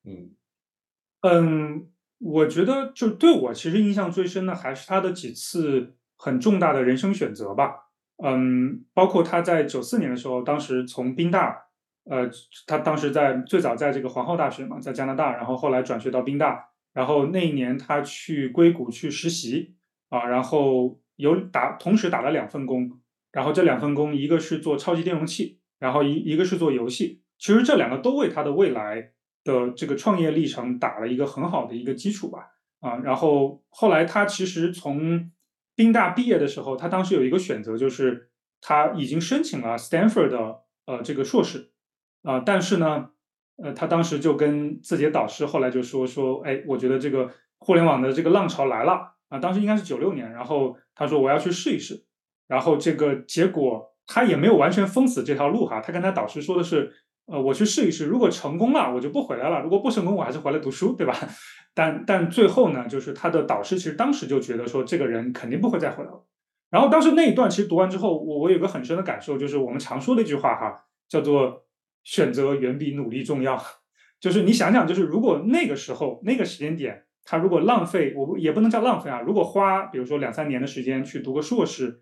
[0.05, 0.31] 嗯
[1.23, 1.89] 嗯，
[2.21, 7.88] 我觉得就对我其实印象最深的还是他的几次很重大的人生选择吧。
[8.23, 11.67] 嗯，包括他在九四年的时候，当时从宾大，
[12.05, 12.29] 呃，
[12.67, 19.77] 他当时在最早在这个皇后大学嘛，在加拿大，然后后来转学到宾大，然后那一年他去硅谷去实习
[20.09, 23.01] 啊，然后有打同时打了两份工。
[23.31, 27.23] 然后这两份工，一个是做超级电容器，然后一一个是做游戏。
[27.39, 29.13] 其实这两个都为他的未来
[29.45, 32.47] 的这个创业历程打了一个很好的一个基础吧。
[32.81, 35.31] 啊，然后后来他其实从
[35.79, 41.71] 宾大毕业的时候，他当时有一个选择，就是他已经申请了 Stanford 的呃这个硕士
[42.25, 43.11] 啊，但是呢，
[43.63, 52.05] 呃，他当时就跟自己的导师后来就说说，哎，我觉得这个互联网的这个浪潮来了啊，当时应该是九六年，然后他说我要去试一试。
[52.49, 56.93] 然后这个结果他也没有完全封死这条路哈，他跟他导师说的是，
[57.27, 61.15] 呃，我去试一试，如果成功了我就不回来了，如果不成功我还是回来读书，对吧？
[61.79, 66.25] 但但最后呢，就是他的导师其实当时就觉得说这个人肯定不会再回来了。
[66.71, 70.75] 然后当时那一段其实读完之后，我我有个很深的感受，就是我们常说的一句话哈，
[71.09, 71.67] 叫做
[72.03, 73.57] 选择远比努力重要。
[74.19, 82.01] 就是你想想，就是如果那个时候那个时间点，他如果浪费，我也不能叫浪费啊，如果花比如说两三年的时间去读个硕士。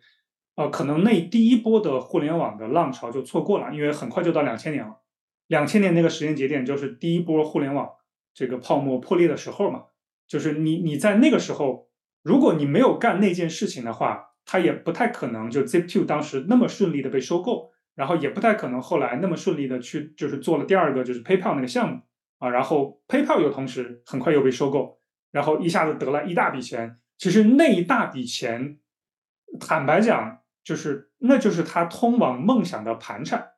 [0.59, 5.03] 呃，可能那第一波的互联网的浪潮就错过了，因为很快就到两千年了。
[5.49, 7.91] 两千年那个时间节点就是第一波互联网
[8.37, 9.87] 这个泡沫破裂的时候嘛。
[10.29, 11.89] 就是你你在那个时候，
[12.23, 22.03] 如果你没有干那件事情的话，它也不太可能就 Zip2 当时那么顺利的被收购，然后也不太可能后来那么顺利的去就是做了第二个就是 PayPal 那个项目
[22.39, 25.01] 啊，然后 PayPal 又同时很快又被收购，
[25.33, 26.99] 然后一下子得了一大笔钱。
[27.17, 28.79] 其实那一大笔钱，
[29.59, 30.43] 坦白讲。
[30.67, 33.51] 就是，那就是他通往梦想的盘缠，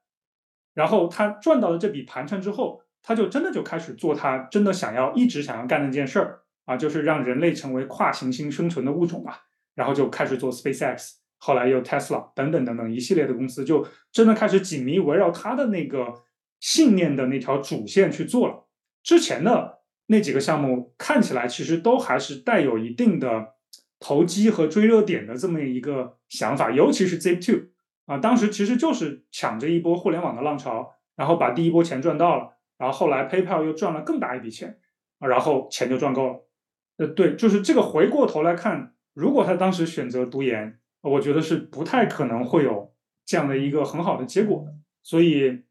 [0.75, 9.33] 然后他赚到了这笔盘缠之后，他就真的就开始做他真的想要、一直想要干那件事儿啊，就是让人类成为跨行星生存的物种嘛。
[9.75, 16.13] 然后就开始做 SpaceX，后来又 Tesla 等等等等一系列的公司，就真的开始紧密围绕他的那个
[16.61, 18.67] 信念的那条主线去做了。
[19.03, 23.55] 之前的那几个项目看起来其实都还是带有一定的。
[24.01, 27.71] 投机和追热点的这么一个想法，尤其是 Zip2
[28.07, 34.79] 啊，当时其实就是抢着一波互联网的浪潮，然后把第一波钱赚到了，然后后来 PayPal 又赚了更大一笔钱，
[35.19, 36.49] 然后钱就赚够了。
[36.97, 42.95] 呃，对，就是这个回过头来看，如果他当时选择读研，我觉得是不太可能会有
[43.27, 44.73] 这样的一个很好的结果的。
[45.03, 45.65] 所以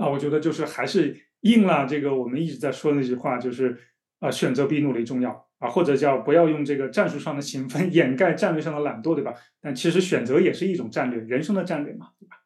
[0.00, 3.78] 啊，我觉得就是还是应了这个我们一直在说的那句话，就是
[4.18, 5.46] 啊，选择比努力重要。
[5.58, 9.34] 啊，或者叫不要用这个战术上的勤奋 掩盖战略上的懒惰，对吧？
[9.60, 12.36] 但其实选择也是一种战略，人生的战略嘛，对吧？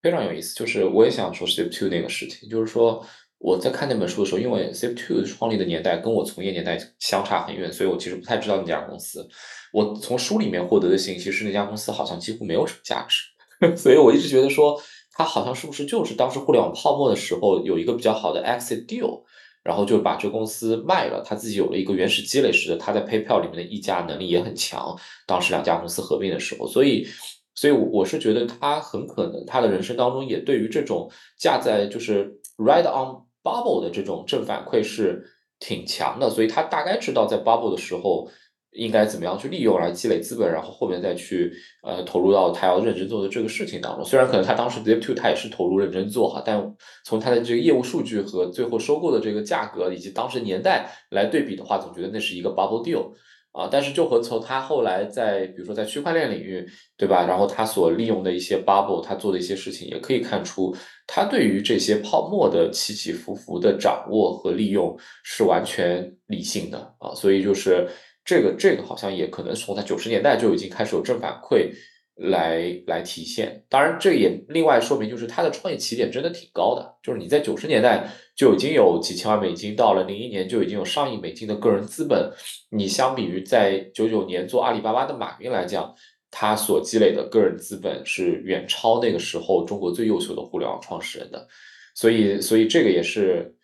[0.00, 3.06] 非常有意思，就是我也想说 Step Two 那个事情，就是说
[3.42, 9.28] 我在看那本书的时候，因为 Step Two 创立的年代跟我从业年代相差很远，所以我其实不太知道那家公司。
[9.72, 13.22] 我从书里面获得的信息是那家公司好像几乎没有什么价值，
[13.76, 14.80] 所以我一直觉得说
[15.12, 19.22] 它好像是不是就是当时互联网泡沫的时候有一个比较好的 exit deal。
[19.64, 24.92] 然后就把这公司卖了，他自己有了一个原始积累式的，他在 PayPal 里面的溢价能力也很强。
[25.24, 27.06] 当时两家公司合并的时候，所以，
[27.54, 35.24] 所以我是觉得他很可能他的人生当中也对于这种架在就是 ride on bubble 的这种正反馈是
[35.58, 38.28] 挺强的，所以他大概知道在 bubble 的时候。
[38.74, 41.52] 应该怎么样去利用来积累资本，然后后面再去
[41.82, 44.02] 呃投入到他要认真做的这个事情当中。
[44.02, 46.74] 虽然可能他当时 ZIP TO 他也是投入认真做哈，但
[47.04, 53.12] 从他的这个业务数据和最后收购的这个价格以及当时年代来对比的话，总觉得那是一个 bubble deal
[53.52, 53.68] 啊。
[53.70, 57.24] 但是就和从他后来在比如说在区块链领域，对吧？
[57.26, 60.74] 然后他所利用的一些 bubble，他做的一些事情，也可以看出
[61.06, 67.14] 他对于这些泡沫的起起伏伏的掌握和利用是完全理性的啊。
[67.14, 67.88] 所以就是。
[68.24, 71.72] 这个这个好像也可能从他九十年代就已经开始有正反馈
[72.14, 73.64] 来来体现。
[73.68, 76.94] 当然，这也另外说明，就是他的创业起点真的挺高的。
[77.02, 82.30] 就是你在九十年代就已经有几千万美金，到了零一年就已经有上亿美金的个人资本。
[82.70, 85.94] 你相比于在九九年做阿里巴巴的马云来讲，
[86.30, 91.48] 他所积累的个人资本是远超那个时候中国最优秀的互联网创始人的。
[91.94, 93.54] 所以，所以这个也是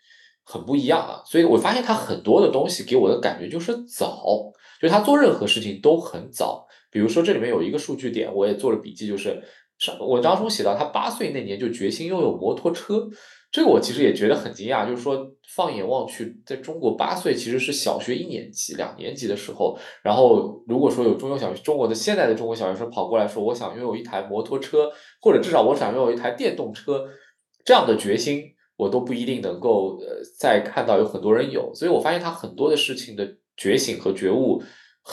[0.45, 1.23] 很不一样啊。
[1.25, 6.68] 所以我发现他很多的东西给我的感觉就是早，就他做任何事情都很早。
[6.91, 9.43] 比如说这里面有一个数据点，我也做了笔记，就是
[9.79, 13.09] 上文章中写到他八岁那年就决心拥有摩托车。
[13.51, 19.79] 这个我其实也觉得很惊讶，就是说放眼望去，在中国八岁其实是小学一年级、两年级的时候。
[20.03, 24.91] 然后如果说有中小学、中国的现在的中国小学生跑过来说，我想拥有一台摩托车，
[25.23, 27.07] 或者至少我想拥有一台电动车，
[27.65, 28.43] 这样的决心，
[28.77, 31.73] 我都不一定能够呃再看到有很多人有。
[31.75, 34.63] 所以我发现他很多的事情的觉醒和觉悟，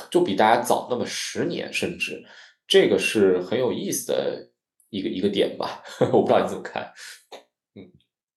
[0.10, 2.24] 就比大家早那么十年，甚至
[2.68, 4.52] 这个是很有意思的
[4.90, 5.82] 一个一个点吧。
[6.12, 6.92] 我不知道你怎么看。
[7.76, 7.92] 嗯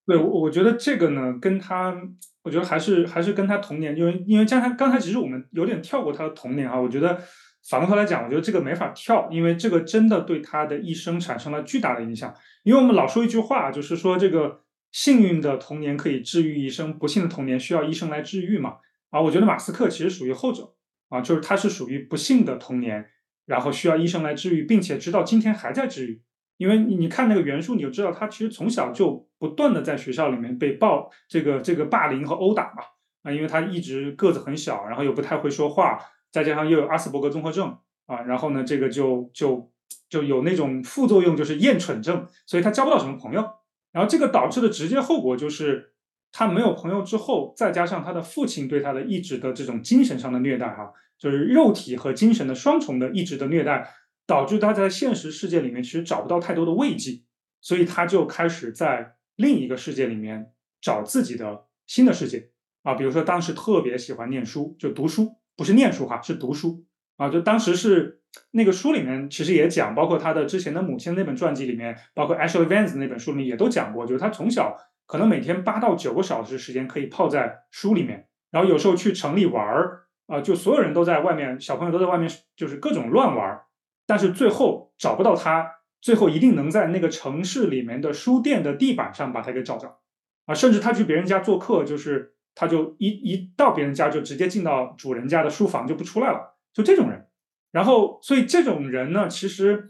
[0.06, 1.94] 对，我我觉得这个呢，跟他，
[2.42, 7.20] 我觉得还是还是跟他童年，因为因为刚才刚才其实我们有点跳过他的童年啊，我觉得
[7.68, 12.34] 反过头来讲，我觉得这个没法跳，因为这个真的对他的一生产生了巨大的影响。
[12.62, 18.76] 因为我们老说一句话，就是说这个幸运的童年可以治愈一生，不幸的童年需要医生来治愈嘛。
[19.10, 20.72] 啊，我觉得马斯克其实属于后者
[21.08, 23.10] 啊，就是他是属于不幸的童年，
[23.46, 26.22] 然后需要医生来治愈，并且直到今天还在治愈。
[26.56, 32.82] 因为你看那个袁术，你就知道他其实从小就不断的在学校里面被暴这个这个霸凌和殴打嘛
[33.22, 35.98] 啊，因为他一直个子很小，然后又不太会说话，
[36.32, 39.70] 再加上又有阿斯伯格综合症啊，然后呢这个就就
[40.08, 43.48] 就有那种副作用就是厌蠢症，所以他交不到什么朋友，
[43.92, 45.92] 然后这个导致的直接后果就是
[46.32, 53.92] 他没有朋友之后，再加上他的父亲对他的一直的这种精神上的虐待哈，就是肉体和精神的双重的一直的虐待。
[54.28, 57.22] 导致他在现实世界里面其实找不到太多的慰藉，
[57.62, 62.50] 所以他就开始在另一个世界里面找自己的新的世界
[62.82, 66.84] 啊，比如说当时特别喜欢念书，就读书，不是念书哈，是读书
[67.16, 74.76] 啊，就当时是那个书里面其实也讲，包括他的之前的母亲那本传记里面，包括 Ashley Vance 那本书里面也都讲过，就是他从小
[75.08, 83.64] 可能每天八到九个小时时间可以泡在书里面，然后有时候去城里玩儿啊，就所有人都在外面，小朋友都在外面，就是各种乱玩儿。
[84.06, 85.66] 但是最后找不到他，
[86.00, 89.98] 最后一定能在那个城市里面的书店的地板上把他给找着，
[90.44, 97.26] 啊，甚至他去别人家做客，就是他就一一到别人家就直接进到主人家的书房就不出来了，就这种人。
[97.72, 99.88] 然后，所以这种人呢，其实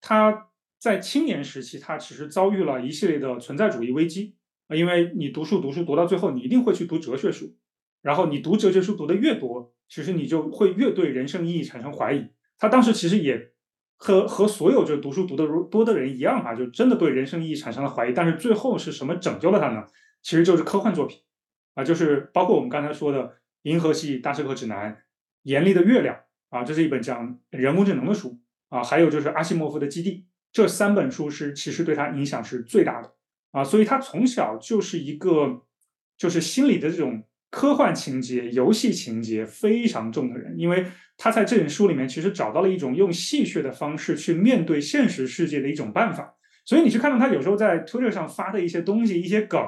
[0.00, 0.48] 他
[0.78, 4.36] 在青年时期，他其实遭遇了一系列的存在主义危机，
[4.68, 7.56] 啊因为你读书读书读到最后，你一定会去读哲学书，
[8.02, 12.28] 然后你读哲学书读的越多，其实你就会越对人生意义产生怀疑。
[12.58, 13.52] 他当时其实也。
[13.98, 18.12] 和和所有就读书读的多的人一样哈，就真的对人生意义产生了怀疑。
[18.12, 19.86] 但是最后是什么拯救了他呢？
[20.20, 21.20] 其实就是科幻作品
[21.72, 23.24] 啊，就是包括我们刚才说的
[23.62, 24.92] 《银河系大镖客指南》
[25.44, 26.14] 《严厉的月亮》
[26.50, 30.10] 啊，这是一本讲人工智能的书啊，还有就是阿西莫夫的《基地》，
[30.52, 33.14] 这三本书是其实对他影响是最大的
[33.52, 35.62] 啊，所以他从小就是一个
[36.16, 40.86] 就是心里的这种科幻情节、游戏情节非常重的人，因为。
[41.18, 46.34] 他在这本书里面其实找到了一种用戏谑的方式去面对现实世界的一种办法，
[46.66, 49.58] 所以你去看到他有时候在推特上发的一些东西、一些梗，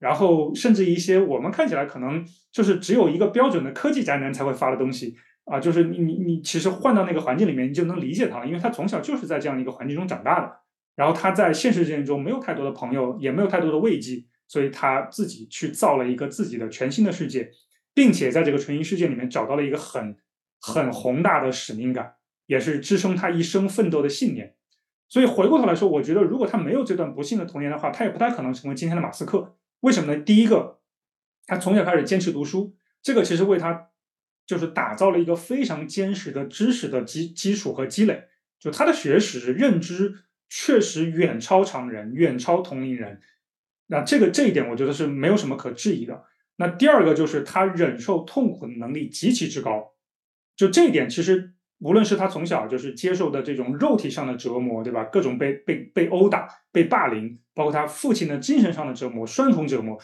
[0.00, 10.52] 然后甚至一些我们看起来可能就是只有一个标准的科技宅男才会发的东西啊，就是你你你其实换到那个环境里面，你就能理解他了，因为他从小就是在这样一个环境中长大的，
[10.94, 17.50] 然后他在现实世界中没有太多的朋友，也没有太多的慰藉，所以他自己去造了一个自己的全新的世界，
[17.94, 20.16] 并且在这个全新世界里面找到了一个很。
[20.64, 22.14] 很宏大的使命感，
[22.46, 24.54] 也是支撑他一生奋斗的信念。
[25.08, 29.56] 所以回过头来说，我觉得如果他没有这段不幸的童年的话，他也不太可能成为今天的马斯克。
[29.80, 30.22] 为什么呢？
[30.22, 30.78] 第一个，
[31.48, 33.88] 他从小开始坚持读书，这个其实为他
[34.46, 38.28] 就是打造了一个非常坚实的知识的基基础和积累。
[38.60, 40.14] 就他的学识、认知
[40.54, 43.22] 确实远超常人，远超同龄人。
[43.86, 46.24] 那这个这一点，我觉得是没有什么可质疑的。
[46.56, 49.94] 那第二个就是他忍受痛苦的能力极其之高。
[50.54, 55.04] 就这一点，其实无论是他从小就是接受的这种肉体上的折磨，对吧？
[55.04, 59.98] 各种被被被殴打、被霸凌，包括他父亲的精神上的折磨，双重折磨，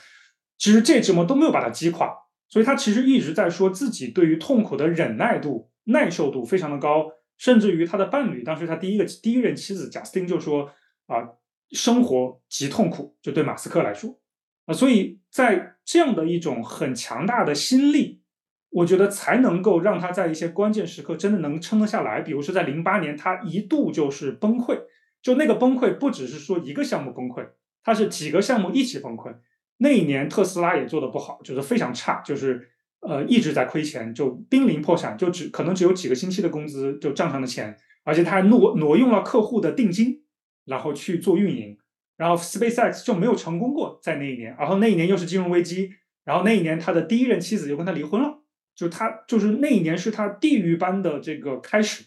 [0.57, 2.11] 其实这折磨都没有把他击垮。
[2.49, 10.71] 所以他其实一直在说自己对于痛苦的忍耐度、耐受度非常的高，甚至于他的伴侣，当时他第一个第一任妻子贾斯汀就说
[11.07, 11.27] 啊，
[11.71, 14.21] 生活极痛苦，就对马斯克来说
[14.67, 18.23] 啊，所以在这样的一种很强大的心力。
[18.71, 22.21] 我觉得才能够让他在一些关键时刻真的能撑得下来。
[22.21, 24.79] 比如说在零八年，他一度就是崩溃，
[25.23, 27.49] 就那个崩溃不只是说一个项目崩溃，
[27.83, 29.35] 他是几个项目一起崩溃。
[29.79, 32.69] 那一年特斯拉也做的不好，就是非常差，就是
[33.01, 40.23] 呃一直在亏钱，就濒临破产，就只可能只有几个星期的工资就账上的钱，而且他还挪挪用了客户的定金，
[40.65, 41.79] 然后去做运营，
[42.17, 45.91] 然后 SpaceX 就没有成功过在那一年，然后那一年又是金融危机。
[46.25, 48.43] 然后那一年他的第一任妻子又跟他离婚了，
[48.75, 52.05] 就他就是那一年是他地狱般的这个开始。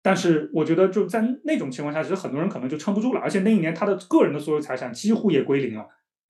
[0.00, 5.86] 但是我觉得就在那种情况下，其实很多人可能就撑不住了，而且那一年他的个人的所有财产几乎也归零了，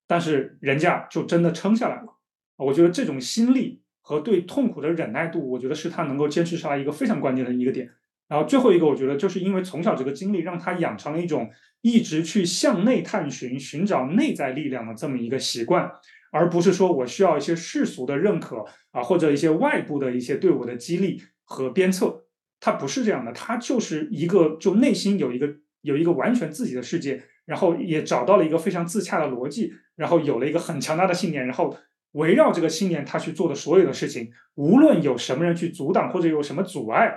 [0.09, 2.18] 但是人家就真的撑下来了。
[2.56, 7.90] 我觉得这种心力和对痛苦的忍耐度，我觉得是他能够坚持下来一个非常关键的一个点。
[8.26, 11.50] 然后最后一个，我觉得就是因为从小这个经历，让他养成了一种
[11.82, 15.92] 一直去向内探寻、寻找内在力量的这么一个习惯，
[16.32, 22.24] 而不是说我需要一些世俗的认可啊，或者一些外部的一些对我的激励和鞭策。
[22.61, 31.76] 他不是这样的，他就是一个就内心有一个有一个完全自己的世界，然后也找到了一个非常自洽的逻辑，然后有了一个很强大的信念，然后
[32.12, 37.12] 围绕这个信念他去做的所有的事情，无论有什么人去阻挡或者有什么阻碍。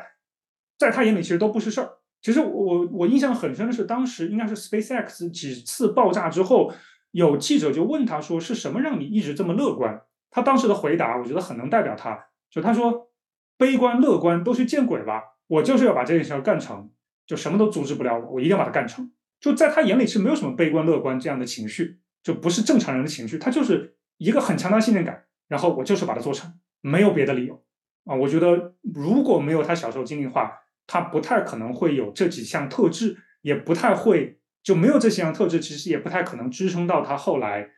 [0.78, 1.90] 在他眼里，其实都不是事儿。
[2.22, 6.72] 其实我我印象很深的是，当时应该是 SpaceX 几次爆炸之后，
[7.12, 12.28] 有记者就问他说：“是什么让你一直这么乐观？”他当时的回答，我觉得很能代表他。
[12.50, 13.12] 就他说
[13.58, 15.22] ：“悲观乐观都去见鬼吧！
[15.48, 16.90] 我就是要把这件事儿干成，
[17.26, 19.12] 就什么都阻止不了我，我一定要把它干成。”
[19.42, 23.40] 就在他眼里是没有什么悲观乐观这样的情绪，就不是正常人的情绪。
[23.40, 27.64] 他就是一个很强的信念感，然后我就是把它做成，没有别的理由
[28.06, 28.14] 啊。
[28.14, 37.72] 我觉得如果没有他小时候经历的话，他不太可能会有这几项特质，也不太会就没有这几项特质，其实也不太可能支撑到他后来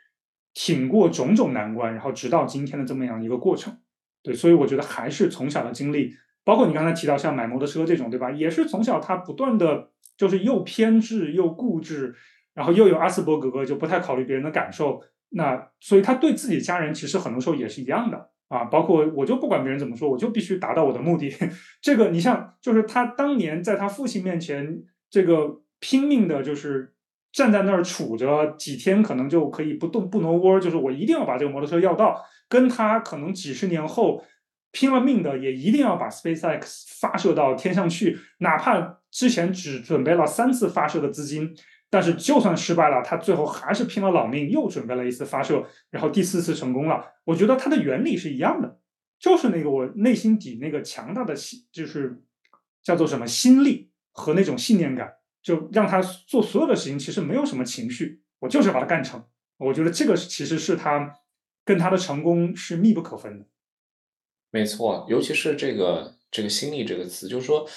[0.54, 3.78] 挺过种种难关，然后直到今天的这么样一个过程。
[4.22, 6.14] 对，所以我觉得还是从小的经历，
[6.44, 8.30] 包括你刚才提到像买摩托车这种，对吧？
[8.30, 12.14] 也是从小他不断的就是又偏执又固执，
[12.54, 15.02] 然后又有阿斯伯格，就不太考虑别人的感受。
[15.34, 18.30] 那所以他对自己家人其实很多时候也是一样的。
[18.50, 21.34] 啊，包括我就不管别人怎么说，我就必须达到我的目的。
[21.82, 26.94] 这个你像，就是他当年在他父亲面前，这个拼命的，就是
[27.32, 32.24] 站在那儿杵着，几天可能就可以不动不挪窝，就是我一定要把这个摩托车要到。
[32.48, 34.24] 跟他可能几十年后
[34.72, 41.56] 拼了命的，也一定要把 SpaceX 发射到天上去，哪怕之前只准备了三次发射的资金。
[41.94, 47.06] 但是就算失败了，他最后还是拼了老命，又准备了一次发射，然后第四次成功了。
[47.24, 48.80] 我觉得它的原理是一样的，
[49.20, 52.20] 就是那个我内心底那个强大的心，就是
[52.82, 55.08] 叫做什么心力和那种信念感，
[55.44, 59.24] 就让他做所有的事情其实没有什么情绪，我就是把它干成。
[59.58, 61.14] 我觉得这个其实是他
[61.64, 63.46] 跟他的成功是密不可分的。
[64.50, 67.70] 没错，尤其是这个这个心力这个词，就是说。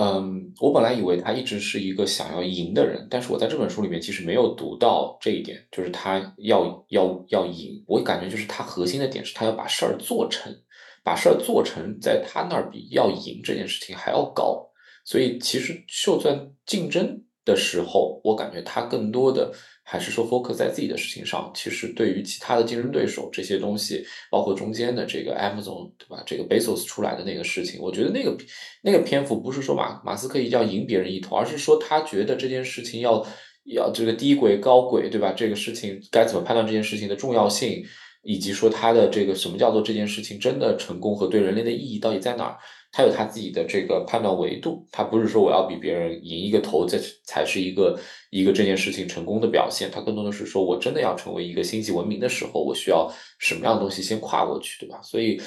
[0.00, 7.82] 嗯，我本来以为他一直是一个想要赢的人，但是我在这本书里面其实没有读到这一点，就是他要要要赢。
[7.84, 10.54] 我感觉就是他核心的点是他要把事儿做成，
[11.02, 14.64] 把事儿做成，在他那儿比要赢这件事情还要高。
[15.04, 19.52] 所以其实就算竞争的时候，我感觉他更多的。
[19.90, 26.22] 还是说 focus 在自己的事情上，其实对于其他的竞争对手这些东西，包括中间的这个 Amazon 对吧？
[26.26, 28.36] 这个 Bezos 出来的那个事情，我觉得那个
[28.82, 33.26] 那个篇幅不是说马马斯克一定要赢别人一头，而是说他觉得这件事情要
[33.64, 35.32] 要这个低轨高轨对吧？
[35.32, 37.82] 这个事情该怎么判断这件事情的重要性，
[38.22, 42.58] 以及说他的这个什么叫做这件事情真的成功和对人类的意义到底在哪儿？
[42.98, 47.96] 他有他自己的这个判断维度，他不是说我要比别人赢一个头，这才是一个
[48.30, 49.88] 一个这件事情成功的表现。
[49.88, 55.00] 他更多的是说我真的要成为一个星际文明的时候，我需要什么样的东西先跨过去，对吧？
[55.00, 55.40] 所以，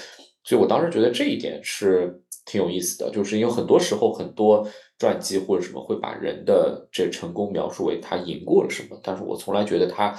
[0.45, 4.65] 所以我当时觉得这一点是挺有意思的，就是因为很多时候很多
[4.97, 10.17] 传记或者什么会把人的这成功描述为他赢过了什么，但是我从来觉得他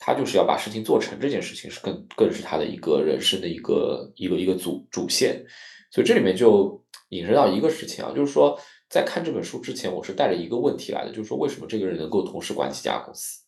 [0.00, 5.40] 他就是要把事情做成这件事情是更更是他的一个人生的一个一个一个主主线。
[5.96, 8.54] 所以这里面就引申到一个事情啊，就是说
[8.90, 13.40] 在看这本书之前，我是带着一个问题来的，就是说为什么这个人能够同时管几家公司？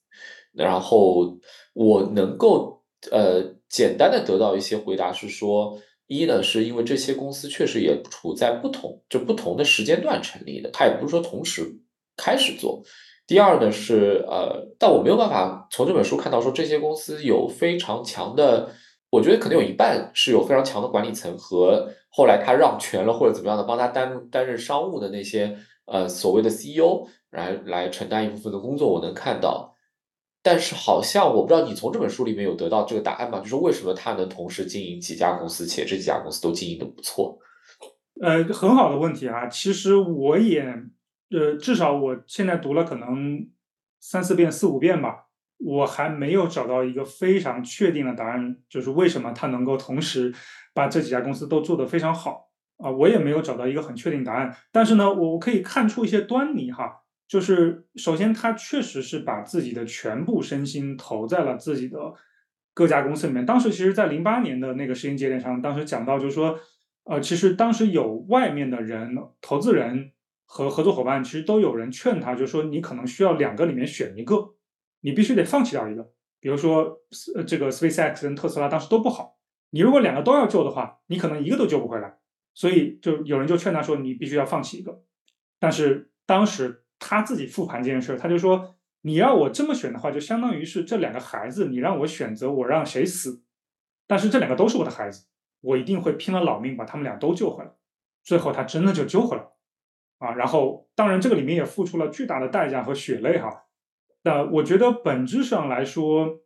[0.55, 1.37] 然后
[1.75, 11.79] 我能够呃简单的得到一些回答是说，一呢是因为这些公司确实也处在不同就不同的时间段成立的，他也不是说同时
[12.17, 12.83] 开始做。
[13.27, 18.71] 第二呢是呃，但我没有办法从这本书看到说这些公司有非常强的。
[19.11, 25.57] 我觉得可能有一半是有非常强的管理层和后来他让权了或者怎么样的帮他担担任商务的那些
[25.87, 29.75] 呃所谓的 CEO 来来承担一部分的工作，我能看到。
[30.41, 33.41] 但是好像我不知道你从这本书里面有得到这个答案吗？
[33.41, 37.39] 就是为什么他能同时经营几家公司，且这几家公司都经营的不错？
[38.23, 39.47] 呃，很好的问题啊。
[39.49, 40.63] 其实我也
[41.31, 43.47] 呃，至少我现在读了可能
[44.01, 45.28] 三四遍、四五遍吧。
[45.59, 50.33] 我还没有找到一个非常确定的答案，就是为什么他能够同时
[50.73, 52.49] 把这几家公司都做得非常好
[52.79, 52.91] 啊？
[52.91, 54.57] 我也没有找到一个很确定答案。
[54.73, 61.99] 但是呢，我我可以看出一些端倪哈，就是首先他确实是把自己的全部身心投在了自己的
[62.73, 66.57] 各家公司里面，当时其实，在零八年的那个时间节点上，当时讲到就是说，
[67.03, 70.13] 呃，其实当时有外面的人、投资人
[70.47, 74.55] 和合作伙伴，其实都有人劝他，就是说你可能需要两个里面选一个，
[75.01, 76.11] 你必须得放弃掉一个。
[76.41, 77.01] 比如说，
[77.35, 79.39] 呃，这个 SpaceX 跟特斯拉当时都不好，
[79.71, 82.19] 你如果两个都要救的话，你可能一个都救不回来。
[82.55, 85.03] 所以就有人就劝他说，你必须要放弃一个。
[85.59, 88.75] 但是当时他自己复盘这件事，他就说。
[89.03, 93.45] 你要我这么选的话，就相当于是这两个孩子，你让我选择，我让谁死？
[94.09, 95.27] 但是这两个都是我的孩子，
[95.61, 97.71] 我一定会拼了老命把他们俩都救回来。
[98.25, 99.53] 最后他真的就救回来了
[100.19, 100.35] 啊！
[100.35, 103.68] 然后当然这个里面也付出了巨大的代价和血泪哈。
[104.25, 106.41] 那我觉得本质上来说，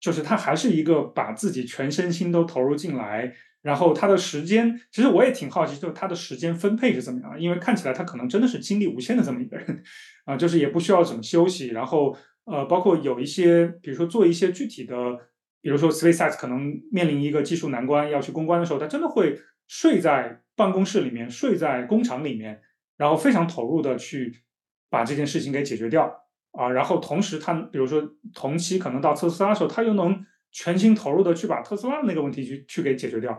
[0.00, 3.34] 就是他还是一个把自己全身心都投入进来。
[3.62, 7.38] 然后他的时间，其实我也挺好奇，就是他的时间分配是怎么样？
[7.38, 9.82] 因为看起来他可能真的是精力无限的这么一个人，
[10.24, 11.68] 啊，就是也不需要怎么休息。
[11.68, 14.94] 然后，呃，包括有一些，比如说做一些具体的，
[15.60, 22.62] 比如说 SpaceX 可能面临一个技术难关要去攻关的时候，他真的会睡在办公室里面，睡在工厂里面，
[22.96, 24.34] 然后非常投入的去
[24.88, 26.10] 把这件事情给解决掉
[26.52, 26.70] 啊。
[26.70, 28.02] 然后同时他，比如说
[28.34, 33.38] 同期可能到特斯拉的时候，他又能全心投入的去把特斯拉的那个问题去去给解决掉。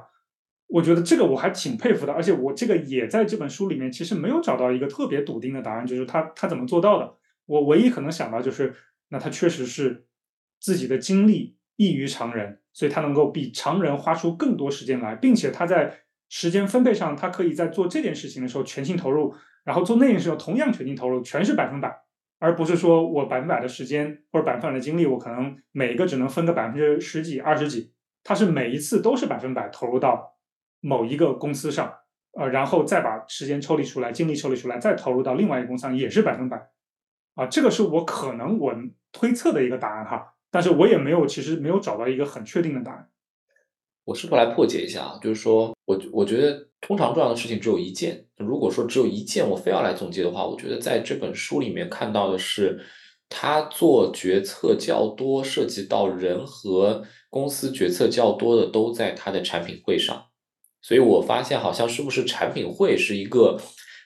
[0.67, 7.13] 我觉得这个我还挺佩服的，而且我这个也在这本书里面其实没有找到一个特别笃定的答案，就是他他怎么做到的。
[7.45, 8.73] 我唯一可能想到就是，
[9.09, 10.05] 那他确实是
[10.61, 15.99] 自己的精力异于常人，所以他能够比常人花出更多时间来，并且他在
[16.29, 19.35] 时间分配上，他可以在做这件事情的时候全心投入，
[19.65, 21.93] 然后做那件事情同样全心投入，全是百分百，
[22.41, 30.29] 而不是说我百分百的时间或者百分百的精力，我可能每一个只能分个百分之十几、二十几，他是每一次都是百分百投入到。
[30.83, 31.93] 某一个公司上，
[32.31, 36.57] 呃，然后再把时间抽离出来，精力抽离出来，再投入到另外一个公司上，也是百分百，
[37.35, 38.73] 啊，这个是我可能我
[39.11, 43.10] 推测的一个答案哈，但是我也没有，其实没有找到一个很确定的答案。
[44.03, 52.83] 我试图来破解一下啊，就是说我我觉得通常重要的事情只有一件，如果说只有一件，我非要来总结的话，我觉得在这本书里面看到的是，
[53.29, 60.25] 他做决策较多，涉及到人和公司决策较多的，都在他的产品会上。
[60.81, 63.61] 所以我发现，好像是不是产品会是一个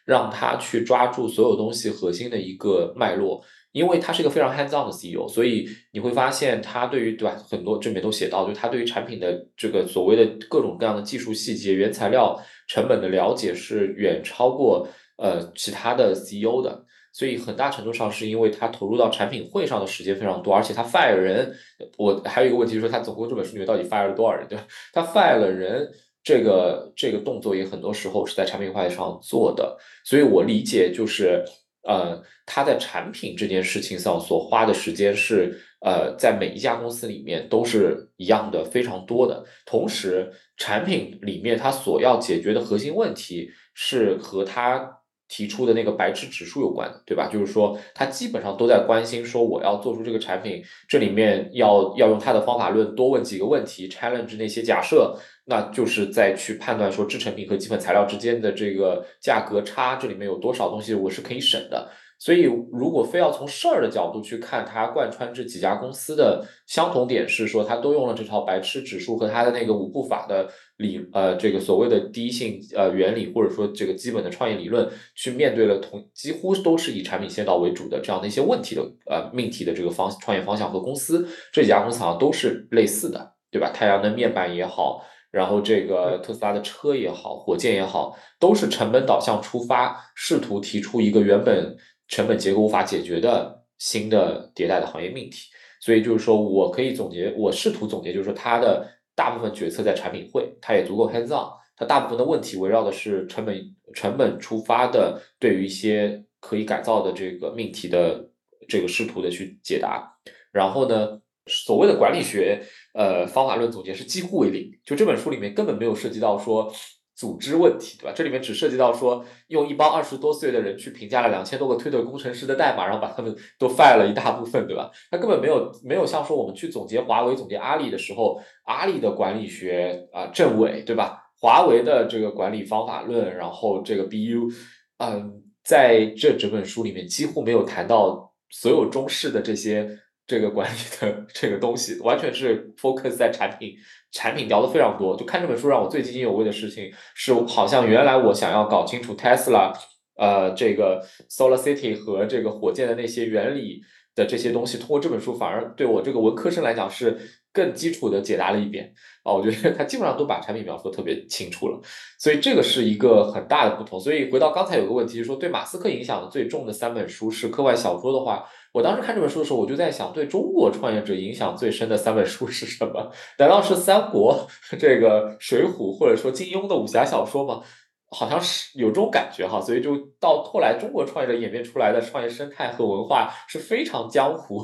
[0.05, 3.41] 让他去抓住所有东西核心的一个脉络，
[3.75, 21.53] 因为他是一个非常 hands on 的 CEO，所以你会发现他对于对吧，很多这里面都写到，就他对于产品的这个所谓的各种各样的技术细节、原材料成本的了解是远超过呃其他的 CEO 的，所以很大程度上是因为他投入到产品会上的时间非常多，而且他 fire 人，
[21.97, 24.65] 我还有一个问题就是他总共这本书里面到底 fire 了多少人，对吧？
[24.93, 25.91] 他 fire 了人。
[26.27, 31.45] 这个这个动作也很多时候是在产品会上做的，所以我理解就是，
[31.85, 39.45] 呃，他在产品这件事情上所花的时间是，呃，在每一家公司里面都是一样的，非常多的。
[39.65, 45.01] 同时，产品里面他所要解决的核心问题是和他。
[45.27, 47.27] 提出的那个白痴指数有关的，对吧？
[47.31, 61.89] 就是说，他基本上都在关心说，我要做出这个产品，这里面要要用他的方法论，多问几个问题，challenge 那些假设，那就是再去判断说制成品和基本材料之间的这个价格差，这里面有多少东西我是可以省的。
[62.17, 83.69] 所以，如果非要从事儿的角度去看，它贯穿这几家公司的相同点是说，它都用了这套白痴指数和它的那个五步法的理，呃，这个所谓的第一性呃原理，或者说这个基本的创业理论，去面对了同几乎都是以产品先导为主的这样的一些问题的呃命题的这个方创业方向和公司，这几家公司好像都是类似的，对吧？
[83.71, 91.75] 太阳能面板也好，然后这个特斯拉的车也好，火箭也好，都是成本导向出发，试图提出一个原本。
[92.07, 95.49] 成本结构无法解决的新的迭代的行业命题，
[95.81, 108.29] 所以就是说我可以总结，我试图总结，就是说它的大部分决策在产品会，它也足够 hands on，它大部分的问题围绕的是成本成本出发的，对于一些可以改造的这个命题的
[108.67, 110.17] 这个试图的去解答，
[110.51, 116.71] 然后呢，所谓的管理学呃方法论总结是几乎为零，就这本书里面根本没有涉及到说。
[117.15, 118.13] 组织问题，对吧？
[118.13, 124.91] 这里面只涉及到说，用一帮二十多岁的人去评价了两千多个推特工程师的代码，然后把他们都 fire 了一大部分，对吧？
[125.09, 131.23] 他根本没有没有像说我们去总结华为、总结阿里的时候，阿里的管理学啊政委，对吧？
[131.39, 134.53] 华为的这个管理方法论，然后这个 BU，
[134.97, 139.99] 嗯，在这整本书里面几乎没有谈到所有中式的这些。
[140.27, 143.75] 这个管理的这个东西，完全是 focus 在产品，
[144.11, 145.15] 产品聊的非常多。
[145.15, 149.71] 就看这本书让我最津津有味的事情是，好像原来我想要搞清楚 Tesla
[150.17, 153.81] 呃，这个 Solar City 和这个火箭的那些原理
[154.15, 157.19] 的这些东西，通过这本书反而对我这个文科生来讲是
[157.51, 159.33] 更基础的解答了一遍啊。
[159.33, 161.79] 我觉得 他基本上都把产品描述的特别清楚了，
[162.17, 163.99] 所以这个是一个很大的不同。
[163.99, 168.45] 所以回到刚才有个问题，就说对马斯克影响的最重的三本书是科幻小说的话，
[168.75, 173.09] 我当时看这本书的时候，我就在想，对中国创业者影响最深的三本书是什么？
[173.39, 174.45] 难道是三国、
[174.77, 177.63] 这个水浒，或者说金庸的武侠小说吗？
[178.11, 184.59] 好像是有这种感觉哈，所以就到后来，中国创业者演变出来的创业生态和文化是非常江湖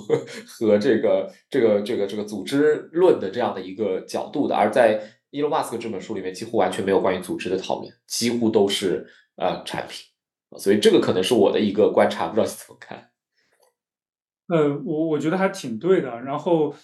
[0.46, 9.08] 和这个这个这个这个组织论的这样的一个角度的，而在伊隆马斯克这本书里面，几乎完全没有关于组织的讨论，几乎都是
[9.38, 10.06] 呃产品，
[10.58, 13.11] 所以这个可能是我的一个观察，不知道你怎么看？
[14.52, 16.76] 呃，我我觉得还挺对的，然后。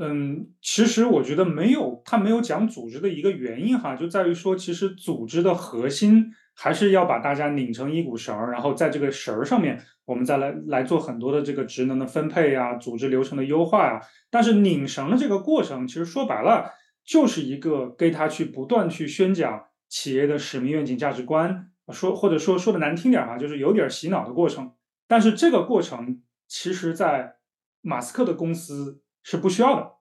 [0.00, 14.00] 嗯，其实我觉得没有，他没有讲组织的一个原因哈，就在于说，其实组织的核心还是要把大家拧成一股绳儿，然后在这个绳儿上面，我们再来来做很多的这个职能的分配呀，组织流程的优化呀。
[14.30, 16.70] 但是拧绳的这个过程，其实说白了
[17.04, 24.70] 就是一个给他去不断去宣讲企业的使命、愿景、价值观，说或者说说的难听点哈，就是有点洗脑的过程。
[25.08, 27.36] 但是这个过程，其实在
[27.82, 29.02] 马斯克的公司。
[29.20, 29.92] 是不需要的，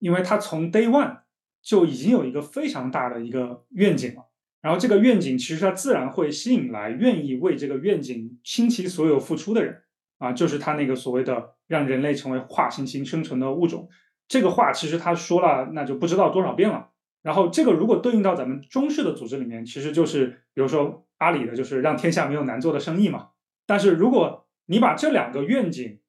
[0.00, 1.18] 因为他从 day one
[1.62, 4.26] 就已经有一个非常大的一个愿景了，
[4.60, 9.82] 然后这个愿景其实它自然会吸引来愿意为这个愿景倾其所有付出的人
[10.18, 13.88] 啊，就是他那个所谓的让人类成为跨行星生存的物种，
[14.26, 16.90] 这个话其实他说了那就不知道多少遍了。
[17.22, 23.28] 然后这个如果对应到咱们中式的组织里面，其实就是比如说阿里的就是让天下没有难做的生意嘛。
[23.66, 26.00] 但是如果你把这两个愿景，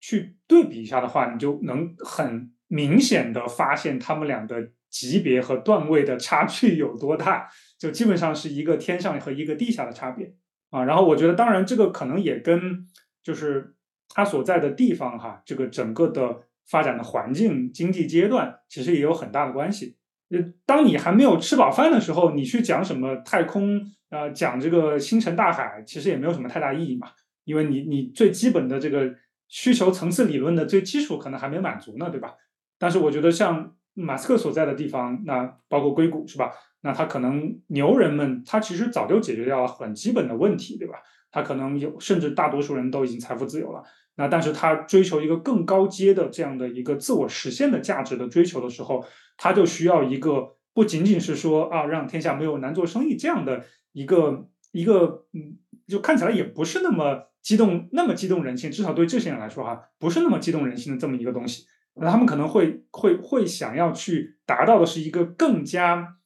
[0.00, 7.48] 去对比一下的话，你就能很明显的发现他们俩的级别和段位的差距有多大，
[7.78, 10.34] 就基本上是一个天上和一个地下的差别
[10.70, 10.84] 啊。
[10.84, 12.86] 然后我觉得，当然这个可能也跟
[13.22, 13.74] 就是
[14.08, 19.96] 他所在的地方哈，这个整个的发展的环境、经济阶段，其实也有很大的关系。
[20.30, 23.80] 呃，当你还没有吃饱饭的时候，你去讲什么太空
[24.10, 27.08] 啊，讲这个星辰大海，其实也没有什么太大意义嘛，
[27.50, 29.14] 因为你你最基本的这个。
[29.52, 32.34] 需求层次理论的最基础可能还没满足呢，对吧？
[32.78, 36.52] 但是我觉得像马斯克所在的地方，那包括硅谷是吧？
[36.82, 41.02] 那他可能牛人们他其实早就解决掉了很基本的问题，对吧？
[41.32, 43.82] 他可能有甚至大多数人都已经财富自由了。
[44.14, 49.04] 那但是他追求一个更高阶的这样的一个自我实现的价值的追求的时候，
[49.36, 55.58] 他就需要一个不仅仅是说啊让天下没有难做生意这样的一个一个嗯，
[55.90, 57.26] 就看起来也不是那么。
[57.42, 61.64] 激动那么激动人心，至少对这些人来说哈，不是那么激动人心的这么一个东西。
[61.94, 66.16] 那他们可能会会会想要去达到的是一个更加，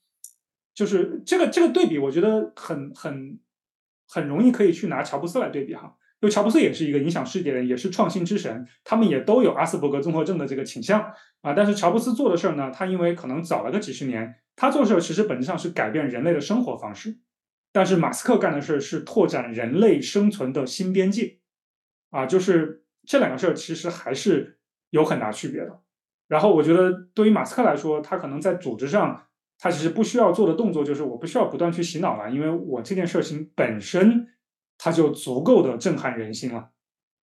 [0.74, 3.38] 就是这个这个对比，我觉得很很
[4.08, 11.00] 很容易可以去拿乔布斯来对比哈，因为乔布斯也是一个影响世界的人，也是创新之神，他们也都有阿斯伯格综合症的这个倾向
[11.42, 11.54] 啊。
[11.54, 17.20] 但是乔布斯做的事儿呢，他因为可能早了个几十年，他做事儿其实本质上是改变人类的生活方式。
[17.74, 21.38] 但是马斯克干的事是拓展人类生存的新边界，
[22.10, 24.60] 啊，就是这两个事儿其实还是
[24.90, 25.80] 有很大区别的。
[26.28, 29.26] 然后我觉得对于马斯克来说，他可能在组织上，
[29.58, 34.28] 他其实不需要做的动作就是我不需要不断去洗脑了，因为我这件事情本身
[34.78, 36.70] 它就足够的震撼人心了，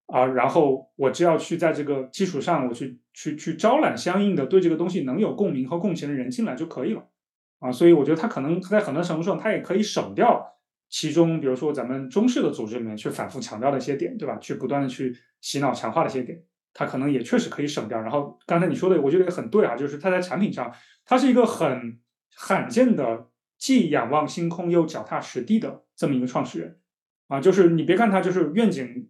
[0.07, 7.07] 啊，然后我只要去在这个基础上，我去去去招揽相应的对这个东西能有共鸣和共情的人进来就可以了。
[7.61, 10.43] 啊，所以我觉得他可能在很多程度上，他也可以省掉
[10.89, 14.35] 其中，比如说咱们中式的组织里面去反复强调的一些点，对吧？
[14.39, 16.43] 去不断的去洗脑强化的一些点，
[16.73, 18.01] 他可能也确实可以省掉。
[18.01, 20.73] 然后刚才你说的，我觉得也很对啊，就是他在产品上，
[21.05, 21.99] 他是一个很
[22.35, 23.27] 罕见的，
[23.59, 26.79] 既仰望星空又脚踏实地的这么一个创始人
[27.27, 27.39] 啊。
[27.39, 29.07] 就是你别看他就是愿景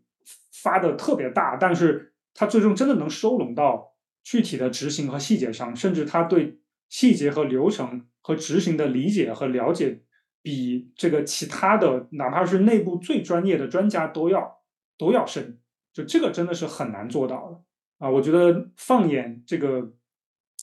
[0.51, 8.07] 发的特别大，但是他最终真的能收拢到具体的执行和细节上，甚至他对细节和流程。
[8.21, 10.03] 和执行的理解和了解，
[10.41, 14.61] 比这个其他的哪怕是内部最专业的专家都要
[14.97, 15.59] 都要深，
[15.91, 17.63] 就这个真的是很难做到的
[17.97, 18.09] 啊！
[18.09, 19.93] 我觉得放眼这个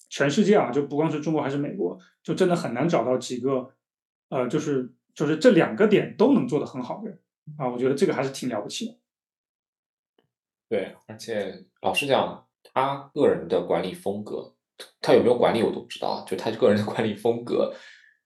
[0.08, 3.74] 全世界啊，就不光是中国还是美国，就真的很难找到几个
[4.28, 7.20] 呃，就是就是这两个点都能做得很好的人
[7.56, 7.68] 啊！
[7.68, 8.98] 我觉得这个还是挺了不起的。
[10.68, 14.54] 对，而且老实讲，他个人的管理风格。
[15.00, 17.72] 他有没有管理我都不知道，就他个人的管理风格，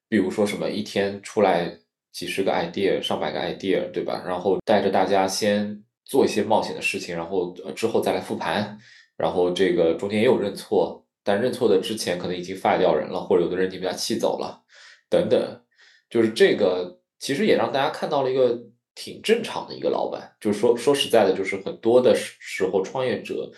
[0.09, 1.78] 比如说什么一天出来
[2.12, 4.22] 几十个 idea、上百个 idea，对吧？
[4.26, 8.78] 然后带着大家先做一些冒险的事情，然后之后再来复盘，
[9.16, 14.62] 然后这个中间也有认错，但认错的之前可能已经 fire 掉人了，或者有的人已经被他气走了，
[15.09, 15.62] 等等，
[16.11, 18.61] 就是这个其实也让大家看到了一个
[18.94, 20.36] 挺正常的一个老板。
[20.40, 23.50] 就是说说实在的，就是很多的时候创业者，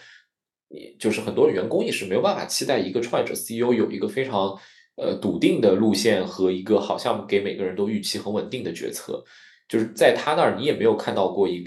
[0.69, 4.59] 你就是很多员工也是没有办法期待一个创业者 CEO 有一个非常
[4.97, 9.25] 呃笃定的路线和一个好像给每个人都预期很稳定的决策。
[9.67, 11.65] 就是在他那儿，你也没有看到过一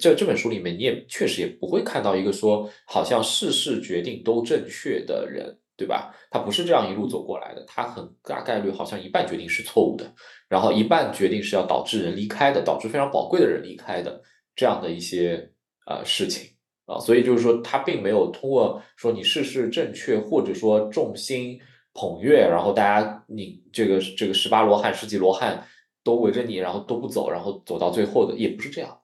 [0.00, 6.10] 这这本书里面，你也确实也不会看到一个说好像事事决定都正确的人，对吧？
[6.30, 10.10] 他不是这样一路走过来的，他很大概率好像一半决定是错误的，
[10.48, 14.22] 然后一半决定是要导致人离开的，导致非常宝贵的人离开的
[14.56, 15.50] 这样的一些
[15.86, 16.48] 呃事情
[16.86, 21.58] 啊，所以就是说他并没有通过说你事事正确，或者说众星
[21.92, 25.66] 捧月，然后大家你这个这个十八罗汉、十几罗汉。
[26.06, 29.00] 都围着你，然后都不走，然后走到最后的也不是这样，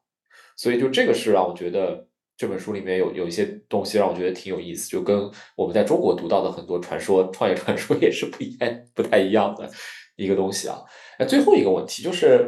[0.55, 2.07] 所以就这个是让我觉得
[2.37, 5.19] 这本书里面有有一些东西让我觉得挺有意思，就跟
[5.57, 9.67] 我们在中国读到的很多传说、创业传说 也是不一样、不太一样的
[10.17, 10.79] 一个东西啊。
[11.19, 12.47] 那最后一个问题就是，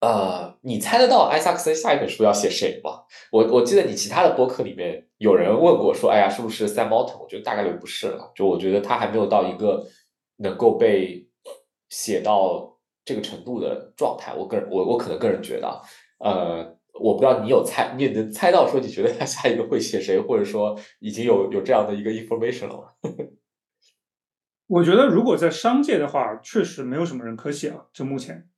[0.00, 3.02] 呃，你猜得到艾萨克森下一本书要写谁吗？
[3.32, 7.22] 我我记得你其他的播客里面有人问过，说，哎呀，是不是 Sam Altman？
[7.22, 9.86] 我觉得大概率不是了，就我觉得他还没有到一个
[10.36, 11.28] 能够被
[11.88, 12.74] 写到。
[13.08, 15.80] 这个程度的状态，我个人我我可能个人觉得，
[16.18, 22.82] 呃，我不知道你有猜，你也能猜到说你觉得他下一个会写谁，或者说已经有有这样的一个 information 了吗。
[24.66, 27.86] 我觉得如果在商界的话，确实没有什么人可写了。
[27.92, 28.48] 就目前，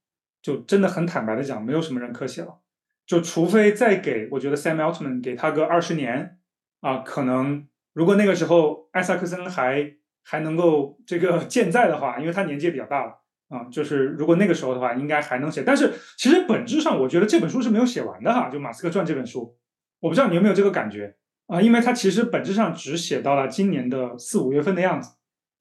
[0.43, 2.59] 就真的很坦白的讲，没有什么人可写了。
[3.07, 6.39] 就除非再给，我觉得 Sam Altman 给他个二十年
[6.81, 13.15] 啊，可能如果那个时候艾萨克森还还能够这个 健在的话，因为他年纪也比较大了。
[13.49, 15.63] 啊，就是如果那个时候的话，应该还能写。
[15.63, 18.51] 但是其实本质上，我觉得这本书是没有写完的哈。
[18.51, 19.57] 就马斯克传这本书，
[20.01, 21.17] 我不知道你有没有这个感觉
[21.47, 21.63] 啊？
[21.63, 25.13] 因为它其实本质上只写到了今年的四五月份的样子。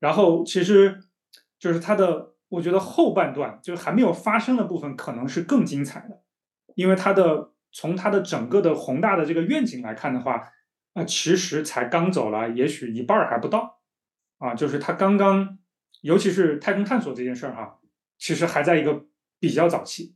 [0.01, 0.99] 然后其实
[1.57, 6.21] 就是它的，我觉得后半段就是还没有发生的部分，可能是更精彩的。
[6.75, 10.49] 因为它的从它的整个的宏大的这个愿景来看的话，
[10.93, 13.79] 啊，其实才刚走了，也许一半还不到
[14.37, 14.53] 啊。
[14.53, 15.57] 就是他刚刚。
[16.01, 17.79] 尤其是太空探索这件事儿哈，
[18.19, 19.07] 其实还在一个
[19.39, 20.15] 比较早期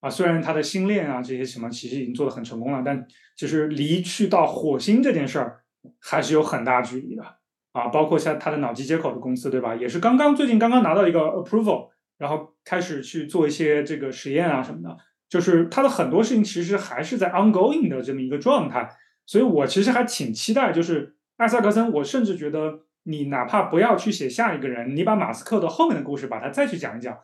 [0.00, 0.08] 啊。
[0.08, 5.64] 虽然它的星链啊这些什么其实已经做得很成功了，但其实离去到火星这件事儿
[5.98, 7.38] 还是有很大距离的
[7.74, 7.88] 啊。
[7.88, 14.96] 包括像它的脑机接口的公司对吧，也是刚刚最近刚刚拿到一个 approval，然后开始去做一些这个实验啊什么的。
[15.28, 18.88] 就是它的很多事情其实还是在 ongoing 的这么一个状态，
[19.26, 22.80] 所以我其实还挺期待，就是艾萨克森，我甚至觉得。
[23.06, 27.14] 你哪怕不要去写下一个人，你把马斯克的后面的故事把它再去讲一讲，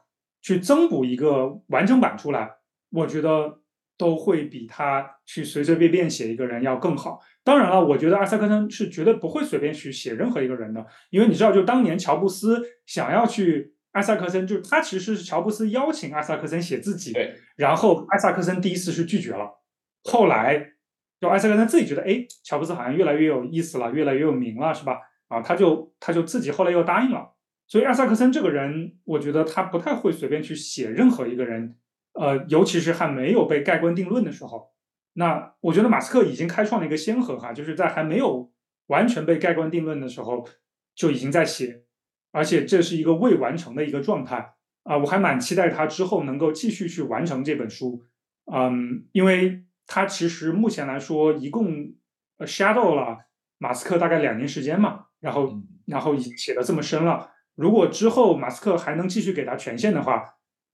[0.42, 2.50] 去增补一个完整版出来，
[2.90, 3.60] 我觉得
[4.00, 7.20] 都会比他去随随便便写一个人要更好。
[7.44, 17.12] 当然了，我觉得艾萨克森是绝对不会随便去写任何一个人的，因为你知道，就当年乔布斯想要去艾萨克森，就是他其实是乔布斯邀请艾萨克森写自己，
[17.56, 19.60] 然后艾萨克森第一次是拒绝了，
[20.04, 20.72] 后来
[21.20, 25.00] 就艾萨克森自己觉得，哎，乔布斯好像越来越有意思了，越来越有名了，是吧？
[25.28, 27.34] 啊，他就他就自己后来又答应了，
[27.66, 31.76] 所以艾萨克森这个人，我觉得他不太会随便去写任何一个人，
[32.12, 34.70] 呃，尤其是还没有被盖棺定论的时候。
[35.14, 38.50] 那我觉得马斯克已经开创了一个先河哈，就是在还没有
[38.86, 40.48] 完全被盖棺定论的时候
[40.94, 41.82] 就已经在写，
[42.32, 44.54] 而且这是一个未完成的一个状态
[44.84, 48.04] 啊，我还蛮期待他之后能够继续去完成这本书，
[48.52, 51.92] 嗯，因为他其实目前来说一共
[52.40, 53.18] shadow 了
[53.58, 55.06] 马斯克大概两年时间嘛。
[55.20, 55.52] 然后，
[55.84, 57.30] 然后写的这么深了。
[57.54, 60.24] 如果之后马斯克还能继续给他权限的话，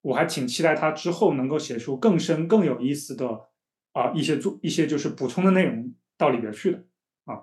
[0.02, 3.26] 我还挺期待他之后能够写出更深、更有意思的
[3.92, 6.78] 啊一些做一些就是补充的内容到里边去的
[7.24, 7.42] 啊。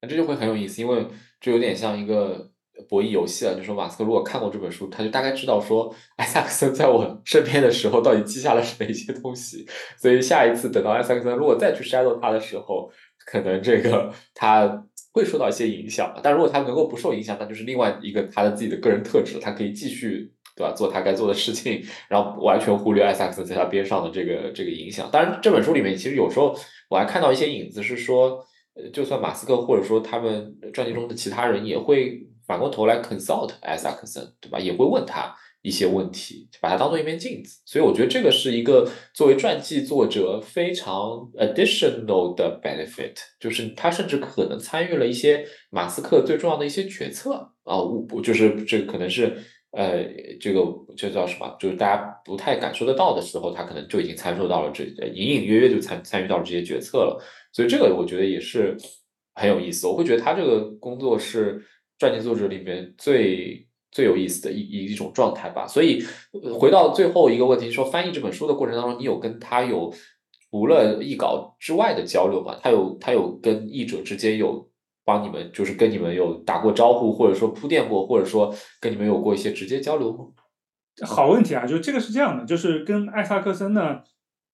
[0.00, 1.06] 那这就会很有意思，因为
[1.40, 2.50] 这有点像一个
[2.88, 3.54] 博弈游戏了。
[3.54, 9.66] 就说马斯克如果看过这本书，他就大概知道说 艾萨克森在我身边的时候到底记下了哪些东西。
[9.96, 12.90] 所以下一次等到艾萨克森如果再去 shadow 他的时候，
[13.24, 14.84] 可能这个他。
[15.10, 25.08] 会受到一些影响，但如果他能够不受影响，那就是另外一个他的自己的个人特质，他可以继续对吧做他该做的事情，然后完全忽略艾萨克森在他边上的这个这个影响。
[25.12, 26.52] 当然，这本书里面其实有时候
[26.90, 28.44] 我还看到一些影子，是说，
[28.92, 34.58] 就算马斯克或者说他们传记中的其他人也会反过头来 consult 艾萨克森，对吧？
[34.58, 35.32] 也会问他。
[35.60, 40.94] 一些问题，把它当做一面镜子，所以我觉得这个是一个作为传记作者非常
[41.36, 47.34] additional 的 benefit，就是他甚至可能参与了一些马斯克最重要的一些决策
[47.64, 49.36] 啊，我就是这个可能是
[49.72, 50.04] 呃，
[50.40, 50.64] 这个
[50.96, 51.56] 这叫什么？
[51.60, 58.76] 就是大家不太感受得到的时候，他可能就已经参受到了这隐隐约约就参参与到了这些决策了，所以这个我觉得也是
[59.34, 59.86] 很有意思。
[59.86, 61.62] 我会觉得他这个工作是
[61.98, 63.64] 传记作者里面最。
[63.90, 65.66] 最有意思的一一一种状态吧。
[65.66, 66.04] 所以
[66.60, 69.90] 回到最后一个问题，说翻译这本书的过程当中，你有跟他有
[70.50, 72.60] 除了译稿之外的交流吗？
[72.62, 74.68] 他有他有跟译者之间有
[75.08, 80.26] 帮你们，就是跟你们有打过招呼，或者说铺垫过，或者说跟你们有过一些直接交流吗？
[81.06, 84.02] 好问题啊，就这个是这样的，就是跟艾萨克森呢，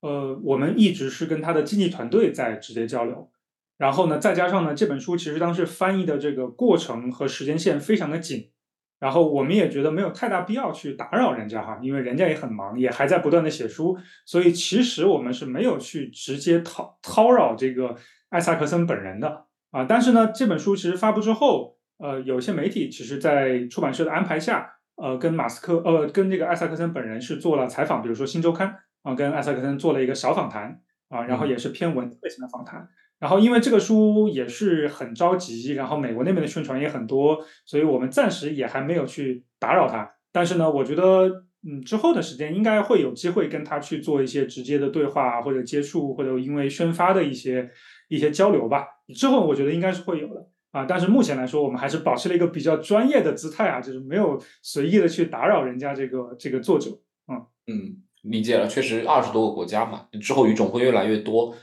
[0.00, 3.32] 呃，我们一直是跟他的经纪团队在直接交流，
[3.78, 8.52] 然后呢，再加上呢，这本书其实当时翻译的这个过程和时间线非常的紧，
[9.00, 17.96] 然后我们也觉得没有太大必要去打扰人家哈，因为人家也很忙，也还在不断的写书，所以其实我们是没有去直接叨叨扰这个
[18.28, 24.70] 艾萨克森本人的啊，但是呢，这本书其实发布之后，呃，有些媒体其实在出版社的安排下。
[24.96, 28.68] 呃，跟马斯克，呃，跟这个艾萨克森本人是做了采访，比如说《新周刊》
[29.02, 32.88] 啊，跟艾萨克森做了一个小访谈啊，然后也是偏文字类型的访谈。
[33.18, 40.08] 然后因为这个书也是很着急，然后美国那边的宣传也很多，所以我们暂时也还没有去打扰他。
[40.30, 41.28] 但是呢，我觉得，
[41.68, 47.68] 嗯，之后的时间应该会有机会跟他去做一些直接的对话或者接触，或者因为宣发的一些
[48.08, 48.86] 一些交流吧。
[49.14, 50.48] 之后我觉得应该是会有的。
[50.72, 56.90] 啊，但是目前来说，我们还是保持了一个比较专业的姿态啊，就是没有随意的去打扰人家这个这个作者。
[57.28, 61.54] 嗯嗯，理解了，确实二十多个国家嘛，之后语种会越来越多，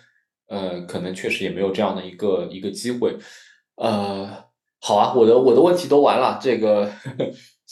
[0.48, 3.18] 呃，可能确实也没有这样的一个一个机会。
[3.76, 4.46] 呃，
[4.80, 6.90] 好啊，我的我的问题都完了，这个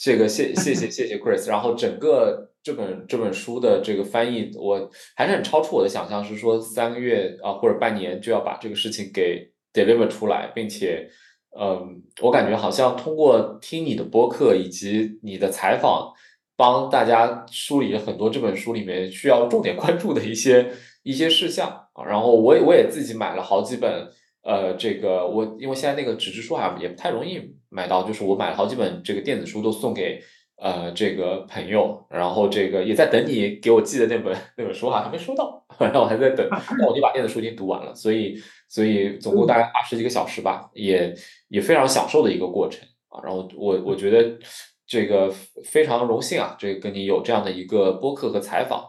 [0.00, 11.10] 这个谢谢谢谢谢 Chris，然后整个这本这本书的这个翻译，我还是很超出我的想象，是说三个月啊或者半年就要把这个事情给 deliver 出来，并且。
[11.58, 16.12] 嗯，我感觉好像通过听你的播客以及你的采访，
[16.56, 20.70] 帮大家梳理了很多这本书里面需要重点关注的一些
[21.02, 22.04] 一些事项啊。
[22.04, 24.08] 然后我也我也自己买了好几本，
[24.44, 30.22] 呃，这个我因为现在那个纸质书啊也不太容易买到，就是我买了好几本这个电子书都送给
[30.56, 36.46] 呃这个朋友，然后这个也在等你给我寄的那本那本书哈，还没收到， 然后我还在等，
[36.78, 38.36] 那我就把电子书已经读完了，所以
[38.68, 41.14] 所以总共大概二十几个小时吧，也。
[41.52, 44.38] 也非常享受的一个过程啊，然后我我觉得
[44.86, 45.28] 这个
[45.64, 48.84] 非常荣幸啊，这个跟你有这样的一个播客和采访，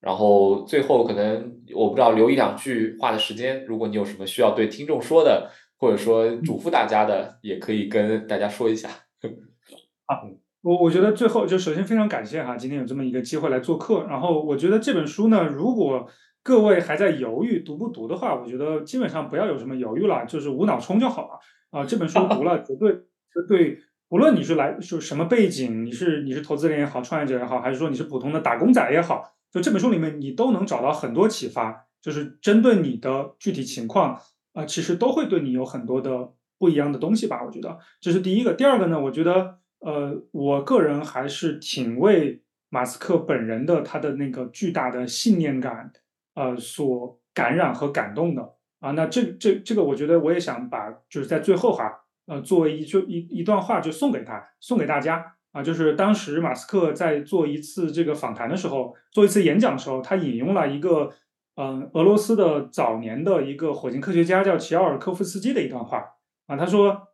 [0.00, 5.50] 然后最后可能我不知道留一两句话的时间，如果你有什么需要对听众说的，
[5.84, 8.88] 或者说嘱咐大家的，也可以跟大家说一下。
[10.06, 10.16] 啊，
[10.62, 16.08] 我我觉得最后就首先非常感谢哈，今天有这么一个机会来做客，然后我觉得这本书呢，如果
[16.42, 21.38] 各位还在犹豫读不读的话，我觉得基本上不要有什么犹豫了，就是无脑冲就好了。
[21.68, 23.78] 啊，这本书读了，绝对绝对，
[24.08, 29.22] 无论你是来就什么背景，你是你是投资人也好，创业者也好，还是说你是普通的打工仔也好，
[29.52, 34.18] 就这本书里面你都能找到很多启发，就是针对你的具体情况
[34.54, 37.44] 啊，其实都会对你有很多的不一样的东西吧。
[37.44, 38.54] 我觉得这是第一个。
[38.54, 45.92] 第二个呢，我觉得呃，我个人还是挺为马斯克本人的他的那个巨大的信念感
[46.34, 48.54] 呃所感染和感动的。
[48.80, 51.90] 啊，那这这这个，我觉得我也想把，就是在最后哈，
[52.26, 61.10] 呃，作为一就一一段话，就送给他，送给大家啊，就是当时马斯克在做一次这个访谈的时候，做一次演讲的时候，他引用了一个，
[61.56, 66.04] 嗯，俄罗斯的早年的一个火星科学家叫齐奥尔科夫斯基的一段话
[66.46, 67.08] 啊，他说，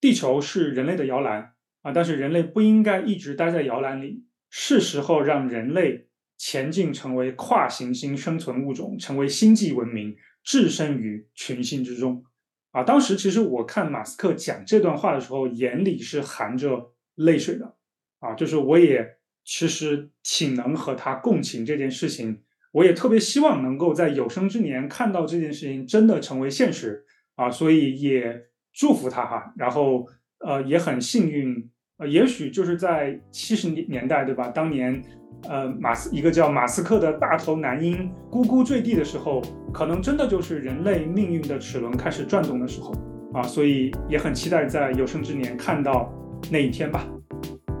[0.00, 10.16] 地球是人类的摇篮啊，但是人类不应该一直待在摇篮里，是时候让人类前进，成为跨行星生存物种，成为星际文明。
[10.46, 12.24] 置身于群星之中，
[12.70, 17.74] 啊，当时其实我看马斯克讲这段话的时候，眼里是含着泪水的，
[18.20, 22.44] 啊，就是我也其实挺能和他共情这件事情，
[22.76, 27.04] 我也特别希望能够在有生之年看到这件事情真的成为现实，
[27.36, 28.42] 啊，所以也
[28.74, 30.06] 祝福他哈，然后
[30.40, 34.48] 呃也很幸运，呃，也许就是在七十年代，对吧？
[34.48, 35.02] 当年。
[35.48, 42.94] 呃，马斯一个叫马斯克的大头男婴咕咕坠地的时候，可能真的就是人类命运的齿轮开始转动的时候
[43.34, 46.10] 啊，所以也很期待在有生之年看到
[46.50, 47.06] 那一天吧。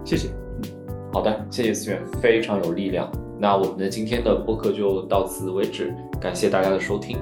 [0.04, 0.28] 谢谢。
[1.12, 3.10] 好的，谢谢思远，非常有力量。
[3.38, 7.18] 那我们的今天的播客就到此为止，感谢大家的收听。